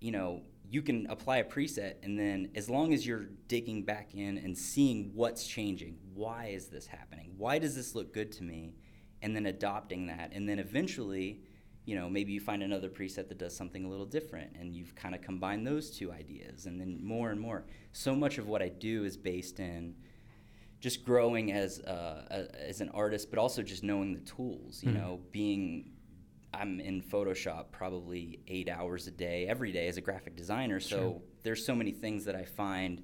you 0.00 0.12
know, 0.12 0.42
you 0.70 0.82
can 0.82 1.06
apply 1.08 1.38
a 1.38 1.44
preset 1.44 1.96
and 2.02 2.18
then 2.18 2.50
as 2.54 2.70
long 2.70 2.94
as 2.94 3.06
you're 3.06 3.26
digging 3.48 3.82
back 3.82 4.14
in 4.14 4.38
and 4.38 4.56
seeing 4.56 5.10
what's 5.14 5.46
changing, 5.46 5.98
why 6.14 6.46
is 6.46 6.68
this 6.68 6.86
happening? 6.86 7.34
Why 7.36 7.58
does 7.58 7.74
this 7.74 7.94
look 7.94 8.14
good 8.14 8.32
to 8.32 8.44
me? 8.44 8.74
And 9.20 9.34
then 9.34 9.46
adopting 9.46 10.06
that 10.06 10.30
and 10.32 10.48
then 10.48 10.58
eventually, 10.58 11.40
you 11.84 11.94
know, 11.94 12.08
maybe 12.08 12.32
you 12.32 12.40
find 12.40 12.62
another 12.62 12.88
preset 12.88 13.28
that 13.28 13.38
does 13.38 13.54
something 13.54 13.84
a 13.84 13.88
little 13.88 14.06
different 14.06 14.56
and 14.58 14.74
you've 14.74 14.94
kind 14.94 15.14
of 15.14 15.20
combined 15.20 15.66
those 15.66 15.90
two 15.90 16.10
ideas 16.10 16.66
and 16.66 16.80
then 16.80 16.98
more 17.04 17.30
and 17.30 17.38
more. 17.40 17.64
So 17.92 18.14
much 18.14 18.38
of 18.38 18.48
what 18.48 18.62
I 18.62 18.68
do 18.68 19.04
is 19.04 19.16
based 19.16 19.60
in 19.60 19.94
just 20.80 21.04
growing 21.04 21.52
as 21.52 21.80
uh, 21.80 22.26
a, 22.30 22.68
as 22.68 22.80
an 22.80 22.88
artist, 22.90 23.28
but 23.30 23.38
also 23.38 23.62
just 23.62 23.82
knowing 23.82 24.14
the 24.14 24.20
tools. 24.20 24.82
You 24.82 24.90
Mhm. 24.90 24.94
know, 24.94 25.20
being 25.30 25.90
I'm 26.54 26.78
in 26.80 27.02
Photoshop 27.02 27.72
probably 27.72 28.38
eight 28.46 28.68
hours 28.68 29.06
a 29.08 29.10
day, 29.10 29.46
every 29.48 29.72
day 29.72 29.88
as 29.88 29.96
a 29.96 30.00
graphic 30.00 30.36
designer. 30.36 30.78
So 30.80 30.96
Sure. 30.96 31.22
there's 31.42 31.66
so 31.66 31.74
many 31.74 31.90
things 31.90 32.24
that 32.26 32.36
I 32.36 32.44
find 32.44 33.02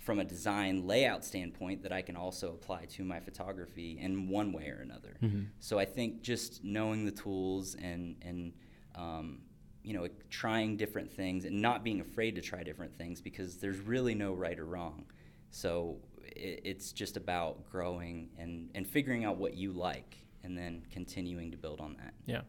from 0.00 0.18
a 0.18 0.24
design 0.24 0.86
layout 0.86 1.24
standpoint 1.24 1.82
that 1.82 1.92
I 1.92 2.00
can 2.00 2.16
also 2.16 2.48
apply 2.48 2.86
to 2.86 3.04
my 3.04 3.20
photography 3.20 3.98
in 4.00 4.28
one 4.28 4.50
way 4.50 4.68
or 4.68 4.80
another. 4.80 5.16
Mhm. 5.22 5.48
So 5.60 5.78
I 5.78 5.84
think 5.84 6.22
just 6.22 6.64
knowing 6.64 7.04
the 7.04 7.12
tools 7.12 7.74
and 7.74 8.16
and 8.22 8.52
um, 8.94 9.42
you 9.82 9.92
know 9.92 10.08
trying 10.30 10.76
different 10.78 11.12
things 11.12 11.44
and 11.44 11.60
not 11.60 11.84
being 11.84 12.00
afraid 12.00 12.34
to 12.36 12.40
try 12.40 12.62
different 12.62 12.96
things 12.96 13.20
because 13.20 13.58
there's 13.58 13.78
really 13.78 14.14
no 14.14 14.32
right 14.32 14.58
or 14.58 14.64
wrong. 14.64 15.04
So 15.50 15.98
it, 16.22 16.62
it's 16.64 16.92
just 16.92 17.18
about 17.18 17.70
growing 17.70 18.30
and 18.38 18.70
and 18.74 18.86
figuring 18.86 19.24
out 19.26 19.36
what 19.36 19.54
you 19.54 19.72
like 19.72 20.16
and 20.42 20.56
then 20.56 20.82
continuing 20.90 21.50
to 21.50 21.58
build 21.58 21.78
on 21.80 21.94
that. 21.98 22.14
Yeah. 22.24 22.42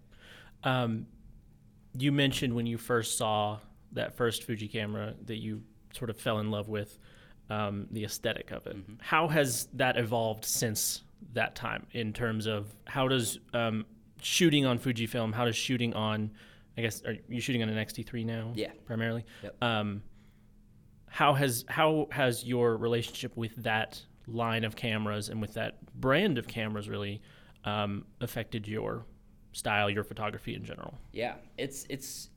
Um, 0.64 1.06
you 1.98 2.14
mentioned 2.14 2.56
when 2.56 2.66
you 2.66 2.78
first 2.78 3.18
saw 3.18 3.60
that 3.92 4.16
first 4.16 4.44
Fuji 4.44 4.70
camera 4.70 5.16
that 5.26 5.38
you 5.38 5.64
sort 5.94 6.10
of 6.10 6.16
fell 6.16 6.40
in 6.40 6.50
love 6.50 6.70
with 6.70 6.98
um, 7.52 7.86
the 7.92 8.06
aesthetic 8.06 8.52
of 8.52 8.66
it. 8.66 8.78
Mhm. 8.78 9.02
How 9.02 9.28
has 9.28 9.68
that 9.74 9.98
evolved 9.98 10.46
since 10.46 11.04
that 11.34 11.54
time 11.54 11.86
in 11.92 12.14
terms 12.14 12.46
of 12.48 12.74
how 12.86 13.08
does 13.10 13.40
um, 13.54 13.86
shooting 14.22 14.66
on 14.66 14.80
Fujifilm, 14.80 15.34
how 15.34 15.44
does 15.46 15.56
shooting 15.56 15.94
on, 15.94 16.32
I 16.78 16.82
guess, 16.82 17.04
are 17.04 17.18
you 17.28 17.42
shooting 17.42 17.62
on 17.62 17.68
an 17.70 17.78
X-T3 17.78 18.26
now? 18.26 18.54
Yeah. 18.56 18.72
Primarily? 18.86 19.26
Yep. 19.44 19.62
Um, 19.62 20.02
how 21.08 21.34
has 21.34 21.66
how 21.68 22.08
has 22.12 22.46
your 22.46 22.78
relationship 22.78 23.36
with 23.36 23.54
that 23.58 24.02
line 24.28 24.64
of 24.64 24.78
cameras 24.78 25.28
and 25.28 25.42
with 25.42 25.54
that 25.56 25.76
brand 26.00 26.38
of 26.38 26.48
cameras 26.48 26.88
really 26.88 27.22
um, 27.66 28.06
affected 28.22 28.66
your 28.66 29.06
style, 29.52 29.90
your 29.90 30.06
photography 30.06 30.56
in 30.56 30.64
general? 30.64 30.98
Yeah, 31.12 31.36
it's 31.58 31.86
it's. 31.90 32.30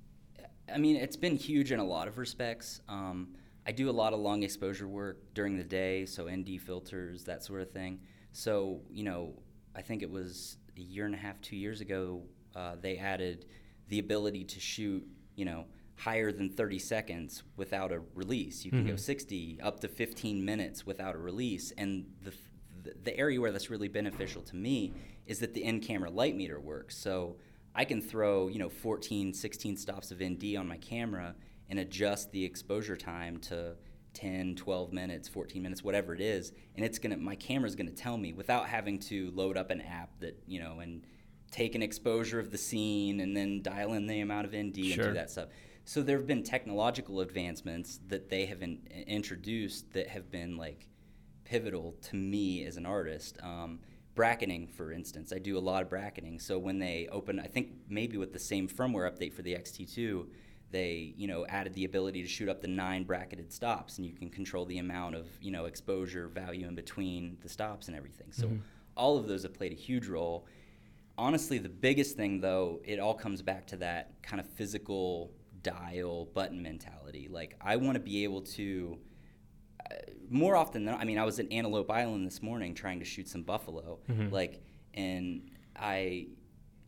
I 0.73 0.79
mean, 0.79 0.97
it's 0.97 1.17
been 1.17 1.37
huge 1.37 1.71
in 1.71 1.79
a 1.79 1.85
lot 1.85 2.09
of 2.09 2.19
respects. 2.19 2.81
Um, 2.89 3.37
I 3.67 3.73
do 3.73 3.89
a 3.89 3.93
lot 3.93 4.13
of 4.13 4.21
long 4.21 4.43
exposure 4.43 4.87
work 4.89 5.33
during 5.35 5.57
the 5.57 5.65
day, 5.65 6.05
so 6.07 6.29
ND 6.29 6.61
filters, 6.61 7.25
that 7.25 7.43
sort 7.43 7.63
of 7.63 7.71
thing. 7.71 8.01
So 8.33 8.83
you 8.91 9.05
know, 9.05 9.35
I 9.75 9.83
think 9.83 10.03
it 10.03 10.11
was 10.11 10.59
a 10.77 10.81
year 10.81 11.07
and 11.07 11.15
a 11.15 11.19
half, 11.19 11.41
two 11.41 11.57
years 11.57 11.81
ago, 11.81 12.23
uh, 12.55 12.77
they 12.81 12.99
added 12.99 13.47
the 13.89 13.99
ability 13.99 14.45
to 14.45 14.61
shoot, 14.61 15.07
you 15.37 15.45
know, 15.45 15.65
higher 15.97 16.33
than 16.33 16.51
30 16.51 16.79
seconds 16.79 17.45
without 17.57 17.93
a 17.93 18.01
release. 18.15 18.65
You 18.65 18.71
can 18.73 18.87
go 18.87 18.95
Mhm. 18.95 18.99
60 19.01 19.61
up 19.61 19.79
to 19.81 19.89
15 19.89 20.45
minutes 20.45 20.85
without 20.85 21.15
a 21.15 21.19
release, 21.19 21.71
and 21.73 22.13
the 22.23 22.33
the- 22.83 22.95
the 23.03 23.17
area 23.17 23.41
where 23.41 23.51
that's 23.51 23.71
really 23.71 23.89
beneficial 23.89 24.43
to 24.43 24.57
me 24.57 24.93
is 25.25 25.39
that 25.39 25.55
the 25.55 25.65
in-camera 25.65 26.11
light 26.11 26.37
meter 26.37 26.61
works. 26.61 26.95
So 26.99 27.39
I 27.75 27.87
can 27.87 28.03
throw, 28.03 28.49
you 28.49 28.59
know, 28.59 28.69
14, 28.69 29.33
16 29.33 29.79
stops 29.79 30.11
of 30.11 30.21
ND 30.21 30.55
on 30.55 30.69
my 30.69 30.77
camera 30.77 31.35
and 31.69 31.79
adjust 31.79 32.33
the 32.33 32.45
exposure 32.45 32.97
time 32.97 33.39
to 33.39 33.77
10, 34.15 34.55
12 34.57 34.93
minutes, 34.93 35.29
14 35.29 35.63
minutes, 35.63 35.83
whatever 35.83 36.15
it 36.15 36.21
is, 36.21 36.53
and 36.77 36.85
it's 36.85 36.99
going 36.99 37.11
to 37.11 37.17
my 37.17 37.35
camera's 37.35 37.75
going 37.75 37.89
to 37.89 37.95
tell 37.95 38.17
me 38.17 38.33
without 38.33 38.69
having 38.69 38.99
to 38.99 39.31
load 39.35 39.57
up 39.57 39.71
an 39.71 39.81
app 39.81 40.11
that, 40.21 40.41
you 40.47 40.61
know, 40.61 40.81
and 40.81 41.07
take 41.51 41.75
an 41.75 41.83
exposure 41.83 42.41
of 42.41 42.51
the 42.51 42.59
scene 42.59 43.21
and 43.21 43.37
then 43.37 43.63
dial 43.63 43.93
in 43.93 44.07
the 44.07 44.21
amount 44.21 44.47
of 44.47 44.53
ND 44.53 44.79
and 44.79 44.95
do 44.95 45.13
that 45.13 45.31
stuff. 45.31 45.49
So 45.85 46.03
there 46.03 46.17
have 46.17 46.27
been 46.27 46.43
technological 46.43 47.21
advancements 47.21 48.01
that 48.09 48.31
they 48.31 48.47
have 48.47 48.63
in, 48.63 48.81
introduced 49.07 49.93
that 49.93 50.09
have 50.09 50.31
been 50.31 50.57
like 50.57 50.89
pivotal 51.45 51.95
to 52.03 52.17
me 52.17 52.65
as 52.65 52.77
an 52.77 52.87
artist. 52.87 53.39
Um, 53.43 53.81
bracketing, 54.15 54.67
for 54.67 54.93
instance, 54.93 55.33
I 55.33 55.39
do 55.39 55.59
a 55.59 55.61
lot 55.61 55.83
of 55.83 55.91
bracketing. 55.91 56.39
So 56.39 56.59
when 56.59 56.79
they 56.79 57.09
open, 57.13 57.39
I 57.39 57.47
think 57.47 57.73
maybe 57.89 58.17
with 58.17 58.33
the 58.33 58.39
same 58.39 58.67
firmware 58.69 59.11
update 59.11 59.35
for 59.35 59.43
the 59.43 59.55
XT2, 59.55 60.27
they 60.75 61.15
you 61.17 61.27
know 61.27 61.41
added 61.47 61.73
the 61.75 61.85
ability 61.85 62.21
to 62.23 62.29
shoot 62.29 62.49
up 62.49 62.61
the 62.61 62.69
nine 62.85 63.05
bracketed 63.05 63.53
stops, 63.53 63.97
and 63.99 64.07
you 64.07 64.13
can 64.13 64.29
control 64.29 64.65
the 64.67 64.79
amount 64.79 65.15
of 65.15 65.27
you 65.41 65.51
know 65.51 65.65
exposure 65.67 66.27
value 66.29 66.67
in 66.69 66.75
between 66.75 67.39
the 67.43 67.49
stops 67.49 67.89
and 67.89 67.97
everything. 67.97 68.31
So 68.33 68.47
Mhm. 68.49 68.61
all 68.97 69.17
of 69.17 69.27
those 69.29 69.43
have 69.45 69.55
played 69.55 69.73
a 69.73 69.81
huge 69.89 70.07
role. 70.09 70.47
Honestly, 71.17 71.59
the 71.59 71.69
biggest 71.89 72.17
thing 72.17 72.41
though, 72.41 72.81
it 72.85 72.99
all 72.99 73.15
comes 73.15 73.41
back 73.41 73.67
to 73.69 73.77
that 73.79 74.21
kind 74.23 74.41
of 74.41 74.47
physical 74.59 75.33
dial 75.63 76.27
button 76.35 76.61
mentality. 76.63 77.29
Like 77.29 77.57
I 77.61 77.77
want 77.77 77.95
to 77.95 78.01
be 78.13 78.25
able 78.25 78.43
to 78.59 78.99
uh, 79.91 79.95
more 80.29 80.57
often 80.57 80.85
than 80.85 80.95
I 80.95 81.05
mean, 81.05 81.19
I 81.19 81.25
was 81.25 81.39
at 81.39 81.47
Antelope 81.53 81.91
Island 81.91 82.27
this 82.27 82.43
morning 82.43 82.75
trying 82.75 82.99
to 82.99 83.05
shoot 83.05 83.29
some 83.29 83.43
buffalo, 83.43 84.01
Mhm. 84.09 84.31
like, 84.33 84.61
and 84.95 85.51
I, 85.77 86.29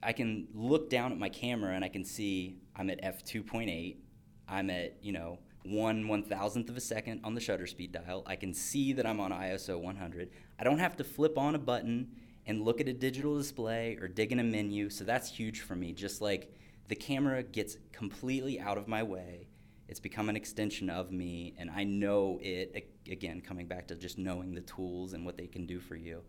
I 0.03 0.13
can 0.13 0.49
look 0.55 0.89
down 0.91 1.13
at 1.13 1.19
my 1.19 1.29
camera 1.29 1.75
and 1.75 1.85
I 1.85 1.89
can 1.89 2.05
see 2.05 2.59
I'm 2.77 2.91
at 2.91 3.01
f 3.03 3.25
two 3.25 3.43
point 3.43 3.71
eight, 3.71 4.05
I'm 4.49 4.71
at 4.71 4.99
you 5.03 5.13
know 5.13 5.39
one 5.65 6.07
one 6.07 6.23
thousandth 6.23 6.69
of 6.69 6.77
a 6.77 6.81
second 6.81 7.21
on 7.25 7.35
the 7.35 7.41
shutter 7.41 7.67
speed 7.67 7.93
dial. 7.93 8.23
I 8.27 8.37
can 8.37 8.55
see 8.55 8.93
that 8.93 9.07
I'm 9.07 9.21
on 9.21 9.33
ISO 9.33 9.81
100. 9.81 10.31
I 10.59 10.65
don't 10.65 10.79
have 10.79 10.97
to 10.97 11.05
flip 11.05 11.39
on 11.39 11.55
a 11.55 11.59
button 11.59 12.09
and 12.47 12.63
look 12.63 12.81
at 12.81 12.89
a 12.89 12.93
digital 12.93 13.37
display 13.37 13.99
or 14.01 14.07
dig 14.07 14.31
in 14.31 14.39
a 14.39 14.45
menu. 14.45 14.89
So 14.89 15.05
that's 15.05 15.29
huge 15.29 15.63
for 15.63 15.75
me. 15.75 15.93
Just 15.93 16.21
like 16.21 16.55
the 16.89 16.95
camera 16.95 17.43
gets 17.43 17.77
completely 17.93 18.61
out 18.61 18.79
of 18.79 18.87
my 18.87 19.03
way. 19.03 19.49
It's 19.89 20.01
become 20.01 20.29
an 20.29 20.37
extension 20.37 20.91
of 20.91 21.13
me, 21.13 21.55
and 21.59 21.71
I 21.71 21.85
know 21.85 22.41
it 22.43 22.89
again. 23.09 23.41
Coming 23.41 23.67
back 23.67 23.87
to 23.89 23.95
just 23.95 24.19
knowing 24.19 24.53
the 24.53 24.63
tools 24.63 25.13
and 25.13 25.25
what 25.25 25.37
they 25.37 25.47
can 25.47 25.65
do 25.65 25.79
for 25.79 25.95
you, 25.95 26.23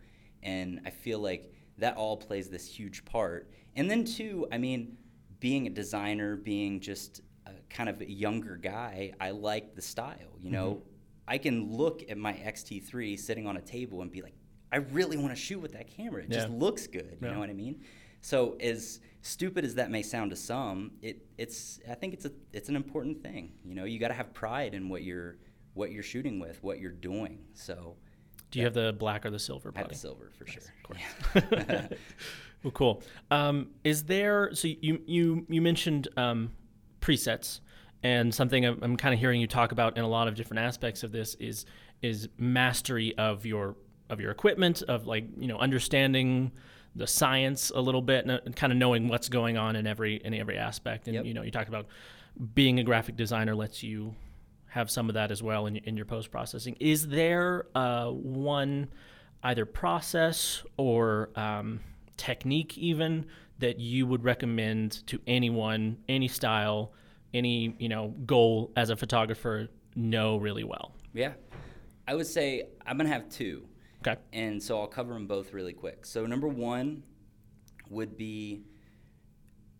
and 0.43 0.79
I 0.85 0.91
feel 0.91 1.19
like 1.19 1.51
that 1.79 1.95
all 1.95 2.17
plays 2.17 2.49
this 2.49 2.67
huge 2.67 3.03
part. 3.05 3.49
And 3.75 3.89
then 3.89 4.05
too, 4.05 4.47
I 4.51 4.59
mean, 4.59 4.97
being 5.39 5.67
a 5.67 5.69
designer, 5.69 6.35
being 6.35 6.79
just 6.79 7.21
a 7.45 7.51
kind 7.69 7.89
of 7.89 8.01
a 8.01 8.09
younger 8.09 8.55
guy, 8.57 9.13
I 9.19 9.31
like 9.31 9.75
the 9.75 9.81
style. 9.81 10.37
You 10.39 10.51
know, 10.51 10.69
mm-hmm. 10.71 10.89
I 11.27 11.37
can 11.37 11.75
look 11.75 12.03
at 12.09 12.17
my 12.17 12.33
XT3 12.33 13.19
sitting 13.19 13.47
on 13.47 13.57
a 13.57 13.61
table 13.61 14.01
and 14.01 14.11
be 14.11 14.21
like, 14.21 14.33
I 14.71 14.77
really 14.77 15.17
want 15.17 15.29
to 15.29 15.35
shoot 15.41 15.59
with 15.59 15.73
that 15.73 15.87
camera. 15.95 16.23
It 16.23 16.29
just 16.29 16.49
looks 16.49 16.87
good. 16.87 17.17
You 17.21 17.27
Yeah. 17.27 17.33
know 17.33 17.39
what 17.39 17.49
I 17.49 17.53
mean? 17.53 17.81
So 18.21 18.57
as 18.59 18.99
stupid 19.21 19.63
as 19.63 19.75
that 19.75 19.91
may 19.91 20.01
sound 20.01 20.31
to 20.31 20.35
some, 20.35 20.91
it 21.01 21.25
it's 21.37 21.79
I 21.89 21.93
think 21.95 22.13
it's 22.13 22.25
a 22.25 22.31
it's 22.51 22.67
an 22.67 22.75
important 22.75 23.21
thing. 23.21 23.53
You 23.63 23.75
know, 23.75 23.85
you 23.85 23.99
got 23.99 24.09
to 24.09 24.13
have 24.13 24.33
pride 24.33 24.73
in 24.73 24.89
what 24.89 25.03
you're 25.03 25.37
what 25.73 25.91
you're 25.91 26.03
shooting 26.03 26.39
with, 26.39 26.61
what 26.63 26.79
you're 26.79 26.91
doing. 26.91 27.45
So 27.53 27.95
Do 28.51 28.59
you 28.59 28.65
have 28.65 28.73
the 28.73 28.93
black 28.97 29.25
or 29.25 29.29
the 29.29 29.39
silver 29.39 29.71
I 29.75 29.79
have 29.79 29.89
the 29.89 29.95
silver 29.95 30.31
for 30.37 30.47
sure. 30.47 30.63
of 30.63 30.83
course. 30.83 31.83
Well, 32.67 32.73
cool. 32.73 33.03
Um, 33.31 33.69
is 33.85 34.03
there? 34.03 34.49
So 34.53 34.67
you 34.67 34.99
you 35.05 35.45
you 35.47 35.61
mentioned 35.61 36.09
um, 36.17 36.51
presets, 36.99 37.61
and 38.03 38.35
something 38.35 38.65
I'm, 38.65 38.77
I'm 38.81 38.97
kind 38.97 39.13
of 39.13 39.21
hearing 39.21 39.39
you 39.39 39.47
talk 39.47 39.71
about 39.71 39.97
in 39.97 40.03
a 40.03 40.07
lot 40.07 40.27
of 40.27 40.35
different 40.35 40.63
aspects 40.63 41.01
of 41.03 41.13
this 41.13 41.35
is 41.35 41.65
is 42.01 42.27
mastery 42.37 43.17
of 43.17 43.45
your 43.45 43.77
of 44.09 44.19
your 44.19 44.31
equipment, 44.31 44.81
of 44.81 45.07
like 45.07 45.23
you 45.37 45.47
know 45.47 45.57
understanding 45.59 46.51
the 46.93 47.07
science 47.07 47.71
a 47.73 47.79
little 47.79 48.01
bit, 48.01 48.25
and, 48.25 48.53
kind 48.57 48.73
of 48.73 48.77
knowing 48.77 49.07
what's 49.07 49.29
going 49.29 49.55
on 49.57 49.77
in 49.77 49.87
every 49.87 50.17
in 50.17 50.33
every 50.33 50.57
aspect. 50.57 51.07
And 51.07 51.15
Yep. 51.15 51.25
you 51.25 51.33
know, 51.33 51.43
you 51.43 51.51
talked 51.51 51.69
about 51.69 51.87
being 52.53 52.79
a 52.79 52.83
graphic 52.83 53.15
designer 53.15 53.55
lets 53.55 53.81
you 53.81 54.13
have 54.71 54.91
some 54.91 55.07
of 55.07 55.13
that 55.13 55.31
as 55.31 55.41
well 55.41 55.67
in, 55.67 55.77
in 55.77 55.95
your 55.95 56.05
post 56.05 56.31
processing. 56.31 56.75
Is 56.81 57.07
there 57.07 57.67
uh, 57.73 58.07
one 58.09 58.89
either 59.41 59.65
process 59.65 60.63
or 60.75 61.29
um, 61.37 61.79
technique, 62.17 62.77
even 62.77 63.25
that 63.59 63.79
you 63.79 64.05
would 64.05 64.23
recommend 64.23 65.05
to 65.07 65.19
anyone, 65.27 65.97
any 66.09 66.27
style, 66.27 66.93
any 67.33 67.75
you 67.79 67.89
know 67.89 68.13
goal 68.25 68.71
as 68.75 68.89
a 68.89 68.95
photographer 68.95 69.67
know 69.95 70.37
really 70.37 70.63
well? 70.63 70.95
Yeah. 71.13 71.33
I 72.07 72.15
would 72.15 72.27
say 72.27 72.63
I'm 72.85 72.97
going 72.97 73.07
to 73.07 73.13
have 73.13 73.29
two. 73.29 73.67
Okay. 74.05 74.19
And 74.31 74.61
so 74.61 74.79
I'll 74.79 74.87
cover 74.87 75.13
them 75.13 75.27
both 75.27 75.53
really 75.53 75.73
quick. 75.73 76.05
So, 76.05 76.25
number 76.25 76.47
one 76.47 77.03
would 77.89 78.17
be 78.17 78.61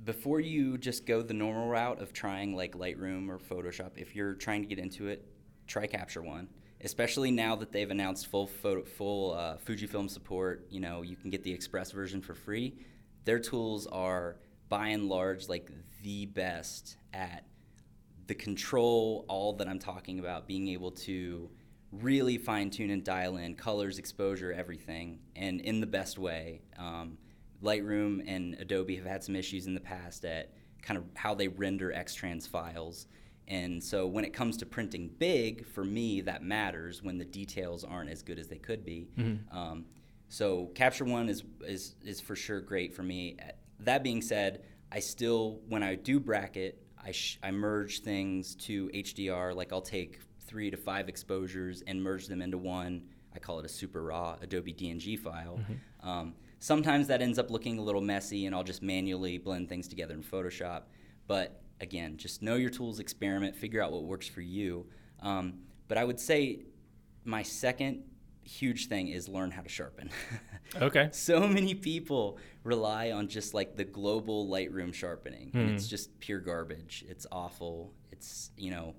before 0.03 0.39
you 0.39 0.77
just 0.77 1.05
go 1.05 1.21
the 1.21 1.33
normal 1.33 1.67
route 1.67 2.01
of 2.01 2.13
trying 2.13 2.55
like 2.55 2.73
Lightroom 2.73 3.29
or 3.29 3.37
Photoshop, 3.37 3.91
if 3.97 4.15
you're 4.15 4.33
trying 4.33 4.61
to 4.61 4.67
get 4.67 4.79
into 4.79 5.07
it, 5.07 5.25
try 5.67 5.87
Capture 5.87 6.21
One. 6.21 6.47
Especially 6.83 7.31
now 7.31 7.55
that 7.55 7.71
they've 7.71 7.89
announced 7.89 8.27
full 8.27 8.47
photo, 8.47 8.83
full 8.83 9.33
uh, 9.33 9.57
Fujifilm 9.57 10.09
support, 10.09 10.67
you 10.69 10.79
know 10.79 11.01
you 11.01 11.15
can 11.15 11.29
get 11.29 11.43
the 11.43 11.51
Express 11.51 11.91
version 11.91 12.21
for 12.21 12.35
free. 12.35 12.75
Their 13.25 13.39
tools 13.39 13.87
are 13.87 14.37
by 14.69 14.89
and 14.89 15.09
large 15.09 15.49
like 15.49 15.71
the 16.03 16.27
best 16.27 16.97
at 17.13 17.45
the 18.27 18.35
control, 18.35 19.25
all 19.27 19.53
that 19.53 19.67
I'm 19.67 19.79
talking 19.79 20.19
about, 20.19 20.47
being 20.47 20.67
able 20.67 20.91
to 20.91 21.49
really 21.91 22.37
fine 22.37 22.69
tune 22.69 22.89
and 22.89 23.03
dial 23.03 23.37
in 23.37 23.55
colors, 23.55 23.97
exposure, 23.97 24.51
everything, 24.51 25.19
and 25.35 25.61
in 25.61 25.79
the 25.79 25.87
best 25.87 26.17
way. 26.17 26.61
Um, 26.77 27.17
Lightroom 27.63 28.23
and 28.27 28.55
Adobe 28.59 28.95
have 28.97 29.05
had 29.05 29.23
some 29.23 29.35
issues 29.35 29.67
in 29.67 29.73
the 29.73 29.79
past 29.79 30.25
at 30.25 30.53
kind 30.81 30.97
of 30.97 31.05
how 31.15 31.33
they 31.33 31.47
render 31.47 31.91
Xtrans 31.91 32.47
files. 32.47 33.07
And 33.47 33.81
so 33.81 34.07
when 34.07 34.25
it 34.25 34.33
comes 34.33 34.57
to 34.57 34.65
printing 34.65 35.09
big, 35.19 35.65
for 35.65 35.85
me, 35.85 36.21
that 36.21 36.43
matters 36.43 37.01
when 37.01 37.17
the 37.17 37.25
details 37.25 37.83
aren't 37.83 38.09
as 38.09 38.21
good 38.21 38.39
as 38.39 38.47
they 38.47 38.57
could 38.57 38.83
be. 38.83 39.07
Mm-hmm. 39.17 39.57
Um, 39.57 39.85
so 40.27 40.65
Capture 40.75 41.05
One 41.05 41.29
is, 41.29 41.43
is, 41.61 41.95
is 42.03 42.19
for 42.19 42.35
sure 42.35 42.59
great 42.59 42.93
for 42.93 43.03
me. 43.03 43.37
That 43.79 44.03
being 44.03 44.21
said, 44.21 44.63
I 44.91 44.99
still, 44.99 45.61
when 45.69 45.81
I 45.81 45.95
do 45.95 46.19
bracket, 46.19 46.81
I, 47.01 47.11
sh- 47.11 47.39
I 47.41 47.51
merge 47.51 48.01
things 48.01 48.55
to 48.55 48.89
HDR. 48.89 49.55
Like 49.55 49.71
I'll 49.71 49.81
take 49.81 50.19
three 50.41 50.69
to 50.69 50.77
five 50.77 51.07
exposures 51.07 51.83
and 51.87 52.01
merge 52.01 52.27
them 52.27 52.41
into 52.41 52.57
one. 52.57 53.03
I 53.33 53.39
call 53.39 53.59
it 53.59 53.65
a 53.65 53.69
super 53.69 54.03
raw 54.03 54.35
Adobe 54.41 54.73
DNG 54.73 55.17
file. 55.17 55.59
Mm-hmm. 55.59 56.09
Um, 56.09 56.33
sometimes 56.59 57.07
that 57.07 57.21
ends 57.21 57.39
up 57.39 57.49
looking 57.49 57.77
a 57.77 57.81
little 57.81 58.01
messy, 58.01 58.45
and 58.45 58.55
I'll 58.55 58.63
just 58.63 58.81
manually 58.81 59.37
blend 59.37 59.69
things 59.69 59.87
together 59.87 60.15
in 60.15 60.23
Photoshop. 60.23 60.83
But 61.27 61.61
again, 61.81 62.17
just 62.17 62.41
know 62.41 62.55
your 62.55 62.69
tools, 62.69 62.99
experiment, 62.99 63.55
figure 63.55 63.81
out 63.81 63.91
what 63.91 64.03
works 64.03 64.27
for 64.27 64.41
you. 64.41 64.85
Um, 65.21 65.59
but 65.87 65.97
I 65.97 66.03
would 66.03 66.19
say 66.19 66.65
my 67.23 67.43
second 67.43 68.03
huge 68.43 68.87
thing 68.87 69.09
is 69.09 69.27
learn 69.27 69.51
how 69.51 69.61
to 69.61 69.69
sharpen. 69.69 70.09
okay. 70.81 71.09
So 71.11 71.47
many 71.47 71.73
people 71.73 72.37
rely 72.63 73.11
on 73.11 73.27
just 73.27 73.53
like 73.53 73.75
the 73.75 73.83
global 73.83 74.47
Lightroom 74.47 74.93
sharpening. 74.93 75.51
And 75.53 75.71
it's 75.71 75.87
just 75.87 76.17
pure 76.19 76.39
garbage. 76.39 77.03
It's 77.07 77.25
awful. 77.31 77.93
It's, 78.11 78.51
you 78.57 78.71
know, 78.71 78.95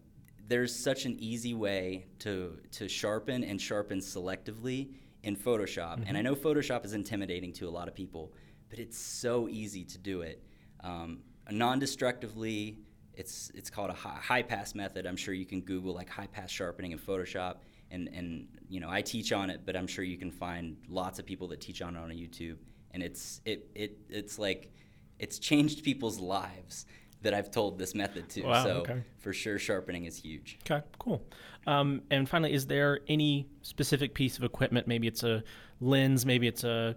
there's 0.49 0.75
such 0.75 1.05
an 1.05 1.17
easy 1.19 1.55
way 1.55 2.07
to 2.21 2.59
to 2.73 2.89
sharpen 2.89 3.45
and 3.45 3.61
sharpen 3.61 4.01
selectively 4.01 4.95
in 5.23 5.37
Photoshop. 5.37 5.97
Mm-hmm. 5.97 6.05
And 6.09 6.17
I 6.17 6.23
know 6.23 6.35
Photoshop 6.35 6.85
is 6.85 6.95
intimidating 6.95 7.53
to 7.55 7.69
a 7.69 7.71
lot 7.71 7.89
of 7.89 7.95
people, 7.95 8.33
but 8.71 8.79
it's 8.79 8.99
so 8.99 9.49
easy 9.49 9.85
to 9.85 9.99
do 9.99 10.23
it. 10.23 10.43
Um, 10.81 11.21
non-destructively, 11.51 12.79
it's 13.15 13.51
it's 13.55 13.71
called 13.71 13.91
a 13.91 13.95
high, 13.95 14.19
high, 14.21 14.43
pass 14.43 14.75
method. 14.75 15.07
I'm 15.07 15.17
sure 15.17 15.35
you 15.35 15.47
can 15.47 15.61
Google 15.61 15.95
like 15.95 16.09
high 16.09 16.29
pass 16.29 16.51
sharpening 16.51 16.93
in 16.93 16.99
Photoshop, 16.99 17.57
and 17.91 18.09
and 18.15 18.47
you 18.69 18.81
know 18.81 18.89
I 18.89 19.03
teach 19.03 19.33
on 19.33 19.51
it, 19.51 19.63
but 19.67 19.77
I'm 19.77 19.87
sure 19.87 20.05
you 20.05 20.19
can 20.19 20.31
find 20.31 20.77
lots 20.89 21.19
of 21.19 21.27
people 21.27 21.49
that 21.49 21.61
teach 21.61 21.83
on 21.83 21.97
it 21.97 21.99
on 21.99 22.11
YouTube, 22.11 22.57
and 22.93 23.03
it's 23.03 23.41
it 23.45 23.71
it 23.75 23.99
it's 24.09 24.39
like 24.39 24.73
it's 25.19 25.39
changed 25.39 25.83
people's 25.83 26.19
lives 26.19 26.87
that 27.23 27.35
I've 27.35 27.51
told 27.51 27.79
this 27.79 27.95
method 27.95 28.29
to. 28.31 28.43
Wow, 28.43 28.63
so 28.63 28.71
okay. 28.71 29.03
for 29.19 29.33
sure, 29.33 29.59
sharpening 29.59 30.05
is 30.05 30.17
huge. 30.17 30.59
Okay, 30.63 30.85
cool. 30.99 31.23
Um, 31.67 32.03
and 32.11 32.29
finally, 32.29 32.53
is 32.53 32.67
there 32.67 33.01
any 33.09 33.49
specific 33.63 34.15
piece 34.15 34.39
of 34.39 34.45
equipment? 34.45 34.87
Maybe 34.87 35.09
it's 35.09 35.25
a 35.25 35.43
lens, 35.81 36.25
maybe 36.25 36.47
it's 36.47 36.65
a, 36.65 36.95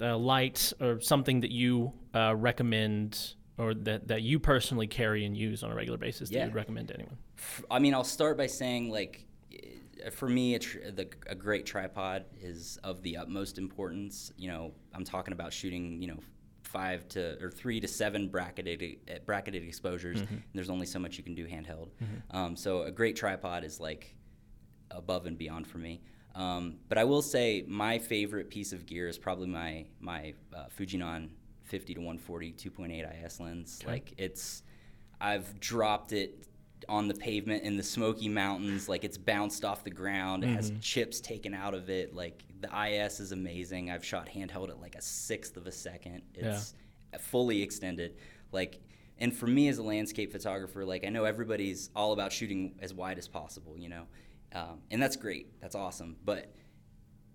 a 0.00 0.16
light, 0.16 0.72
or 0.80 1.00
something 1.00 1.40
that 1.40 1.50
you 1.50 1.92
uh, 2.14 2.34
recommend 2.36 3.34
or 3.58 3.74
that, 3.74 4.08
that 4.08 4.22
you 4.22 4.38
personally 4.38 4.86
carry 4.86 5.24
and 5.24 5.36
use 5.36 5.62
on 5.62 5.70
a 5.70 5.74
regular 5.74 5.98
basis 5.98 6.30
that 6.30 6.44
you'd 6.44 6.54
recommend 6.54 6.88
to 6.88 6.94
anyone? 6.94 7.16
I 7.70 7.78
mean, 7.78 7.94
I'll 7.94 8.04
start 8.04 8.36
by 8.36 8.46
saying 8.46 8.90
like 8.90 9.26
for 10.12 10.28
me, 10.28 10.54
a, 10.54 10.58
tr- 10.58 10.90
the, 10.90 11.08
a, 11.26 11.34
great 11.34 11.66
tripod 11.66 12.24
is 12.40 12.78
of 12.84 13.02
the 13.02 13.16
utmost 13.16 13.58
importance. 13.58 14.32
You 14.36 14.48
know, 14.48 14.72
I'm 14.92 15.04
talking 15.04 15.32
about 15.32 15.52
shooting, 15.52 16.00
you 16.02 16.08
know, 16.08 16.18
five 16.62 17.06
to 17.08 17.42
or 17.42 17.50
three 17.50 17.78
to 17.80 17.86
seven 17.86 18.28
bracketed 18.28 18.98
bracketed 19.24 19.62
exposures. 19.62 20.22
Mm-hmm. 20.22 20.36
there's 20.54 20.70
only 20.70 20.86
so 20.86 20.98
much 20.98 21.16
you 21.16 21.24
can 21.24 21.34
do 21.34 21.46
handheld. 21.46 21.90
Mm-hmm. 22.02 22.36
Um, 22.36 22.56
so 22.56 22.82
a 22.82 22.90
great 22.90 23.16
tripod 23.16 23.64
is 23.64 23.80
like 23.80 24.14
above 24.90 25.26
and 25.26 25.38
beyond 25.38 25.66
for 25.66 25.78
me. 25.78 26.00
Um, 26.34 26.78
but 26.88 26.98
I 26.98 27.04
will 27.04 27.22
say 27.22 27.64
my 27.68 27.98
favorite 27.98 28.50
piece 28.50 28.72
of 28.72 28.86
gear 28.86 29.08
is 29.08 29.18
probably 29.18 29.46
my 29.46 29.86
my 30.00 30.34
uh, 30.54 30.64
Fujinon 30.76 31.28
50 31.64 31.94
to 31.94 32.00
140 32.00 32.52
2.8 32.52 33.24
IS 33.24 33.40
lens. 33.40 33.80
Okay. 33.82 33.92
Like 33.92 34.14
it's 34.16 34.62
I've 35.20 35.58
dropped 35.60 36.12
it 36.12 36.46
on 36.88 37.08
the 37.08 37.14
pavement 37.14 37.62
in 37.62 37.76
the 37.76 37.82
Smoky 37.82 38.28
Mountains. 38.28 38.88
Like 38.88 39.04
it's 39.04 39.18
bounced 39.18 39.64
off 39.64 39.84
the 39.84 39.90
ground. 39.90 40.44
It 40.44 40.48
mm-hmm. 40.48 40.56
has 40.56 40.72
chips 40.80 41.20
taken 41.20 41.54
out 41.54 41.74
of 41.74 41.90
it. 41.90 42.14
Like 42.14 42.44
the 42.60 42.86
IS 42.86 43.20
is 43.20 43.32
amazing. 43.32 43.90
I've 43.90 44.04
shot 44.04 44.28
handheld 44.28 44.70
at 44.70 44.80
like 44.80 44.94
a 44.94 45.02
sixth 45.02 45.56
of 45.56 45.66
a 45.66 45.72
second. 45.72 46.22
It's 46.34 46.74
yeah. 47.12 47.18
fully 47.18 47.62
extended. 47.62 48.16
Like, 48.52 48.80
and 49.18 49.34
for 49.34 49.46
me 49.46 49.68
as 49.68 49.78
a 49.78 49.82
landscape 49.82 50.32
photographer, 50.32 50.84
like 50.84 51.04
I 51.04 51.08
know 51.08 51.24
everybody's 51.24 51.90
all 51.94 52.12
about 52.12 52.32
shooting 52.32 52.74
as 52.80 52.92
wide 52.92 53.18
as 53.18 53.28
possible, 53.28 53.76
you 53.78 53.88
know, 53.88 54.06
um, 54.54 54.80
and 54.90 55.02
that's 55.02 55.16
great. 55.16 55.60
That's 55.60 55.74
awesome. 55.74 56.16
But 56.24 56.52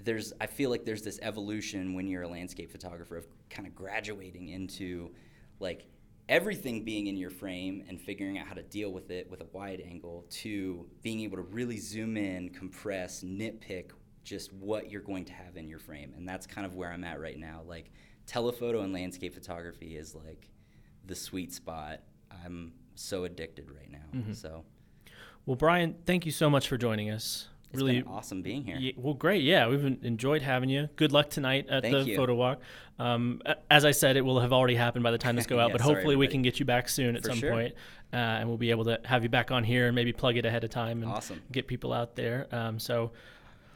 there's, 0.03 0.33
I 0.39 0.47
feel 0.47 0.69
like 0.69 0.85
there's 0.85 1.01
this 1.01 1.19
evolution 1.21 1.93
when 1.93 2.07
you're 2.07 2.23
a 2.23 2.27
landscape 2.27 2.71
photographer 2.71 3.17
of 3.17 3.27
kind 3.49 3.67
of 3.67 3.75
graduating 3.75 4.49
into 4.49 5.11
like 5.59 5.85
everything 6.29 6.83
being 6.83 7.07
in 7.07 7.17
your 7.17 7.29
frame 7.29 7.83
and 7.89 7.99
figuring 7.99 8.37
out 8.37 8.47
how 8.47 8.53
to 8.53 8.63
deal 8.63 8.91
with 8.91 9.11
it 9.11 9.29
with 9.29 9.41
a 9.41 9.47
wide 9.51 9.81
angle 9.85 10.25
to 10.29 10.85
being 11.01 11.21
able 11.21 11.37
to 11.37 11.43
really 11.43 11.77
zoom 11.77 12.17
in, 12.17 12.49
compress, 12.49 13.23
nitpick 13.23 13.91
just 14.23 14.53
what 14.53 14.91
you're 14.91 15.01
going 15.01 15.25
to 15.25 15.33
have 15.33 15.57
in 15.57 15.67
your 15.67 15.79
frame. 15.79 16.13
And 16.15 16.27
that's 16.27 16.45
kind 16.45 16.65
of 16.65 16.75
where 16.75 16.91
I'm 16.91 17.03
at 17.03 17.19
right 17.19 17.37
now. 17.37 17.61
Like 17.65 17.91
telephoto 18.27 18.81
and 18.81 18.93
landscape 18.93 19.33
photography 19.33 19.97
is 19.97 20.13
like 20.13 20.49
the 21.05 21.15
sweet 21.15 21.51
spot. 21.51 22.01
I'm 22.45 22.73
so 22.95 23.23
addicted 23.23 23.71
right 23.71 23.91
now. 23.91 23.97
Mm-hmm. 24.13 24.33
So 24.33 24.63
well, 25.45 25.55
Bryan, 25.55 25.95
thank 26.05 26.27
you 26.27 26.31
so 26.31 26.49
much 26.49 26.67
for 26.67 26.77
joining 26.77 27.09
us. 27.09 27.47
It's 27.71 27.81
really 27.81 28.03
awesome 28.07 28.41
being 28.41 28.63
here. 28.63 28.77
Yeah, 28.79 28.93
well, 28.97 29.13
great. 29.13 29.43
Yeah, 29.43 29.67
we've 29.67 29.83
enjoyed 30.03 30.41
having 30.41 30.69
you. 30.69 30.89
Good 30.95 31.11
luck 31.11 31.29
tonight 31.29 31.67
at 31.69 31.83
Thank 31.83 31.93
the 31.95 32.03
you. 32.03 32.15
photo 32.15 32.33
walk. 32.33 32.59
Um, 32.97 33.41
as 33.69 33.85
I 33.85 33.91
said, 33.91 34.17
it 34.17 34.21
will 34.21 34.39
have 34.39 34.51
already 34.51 34.75
happened 34.75 35.03
by 35.03 35.11
the 35.11 35.17
time 35.19 35.35
this 35.35 35.45
go 35.45 35.59
out, 35.59 35.67
yeah, 35.67 35.73
but 35.73 35.81
hopefully 35.81 36.15
everybody. 36.15 36.15
we 36.17 36.27
can 36.27 36.41
get 36.41 36.59
you 36.59 36.65
back 36.65 36.89
soon 36.89 37.15
at 37.15 37.21
For 37.23 37.29
some 37.29 37.37
sure. 37.37 37.51
point, 37.51 37.75
uh, 38.11 38.15
and 38.15 38.49
we'll 38.49 38.57
be 38.57 38.71
able 38.71 38.85
to 38.85 38.99
have 39.05 39.21
you 39.23 39.29
back 39.29 39.51
on 39.51 39.63
here 39.63 39.85
and 39.85 39.93
maybe 39.95 40.11
plug 40.13 40.35
it 40.37 40.45
ahead 40.45 40.63
of 40.63 40.71
time 40.71 41.03
and 41.03 41.11
Awesome. 41.11 41.41
get 41.51 41.67
people 41.67 41.93
out 41.93 42.15
there. 42.15 42.47
Um, 42.51 42.79
so, 42.79 43.11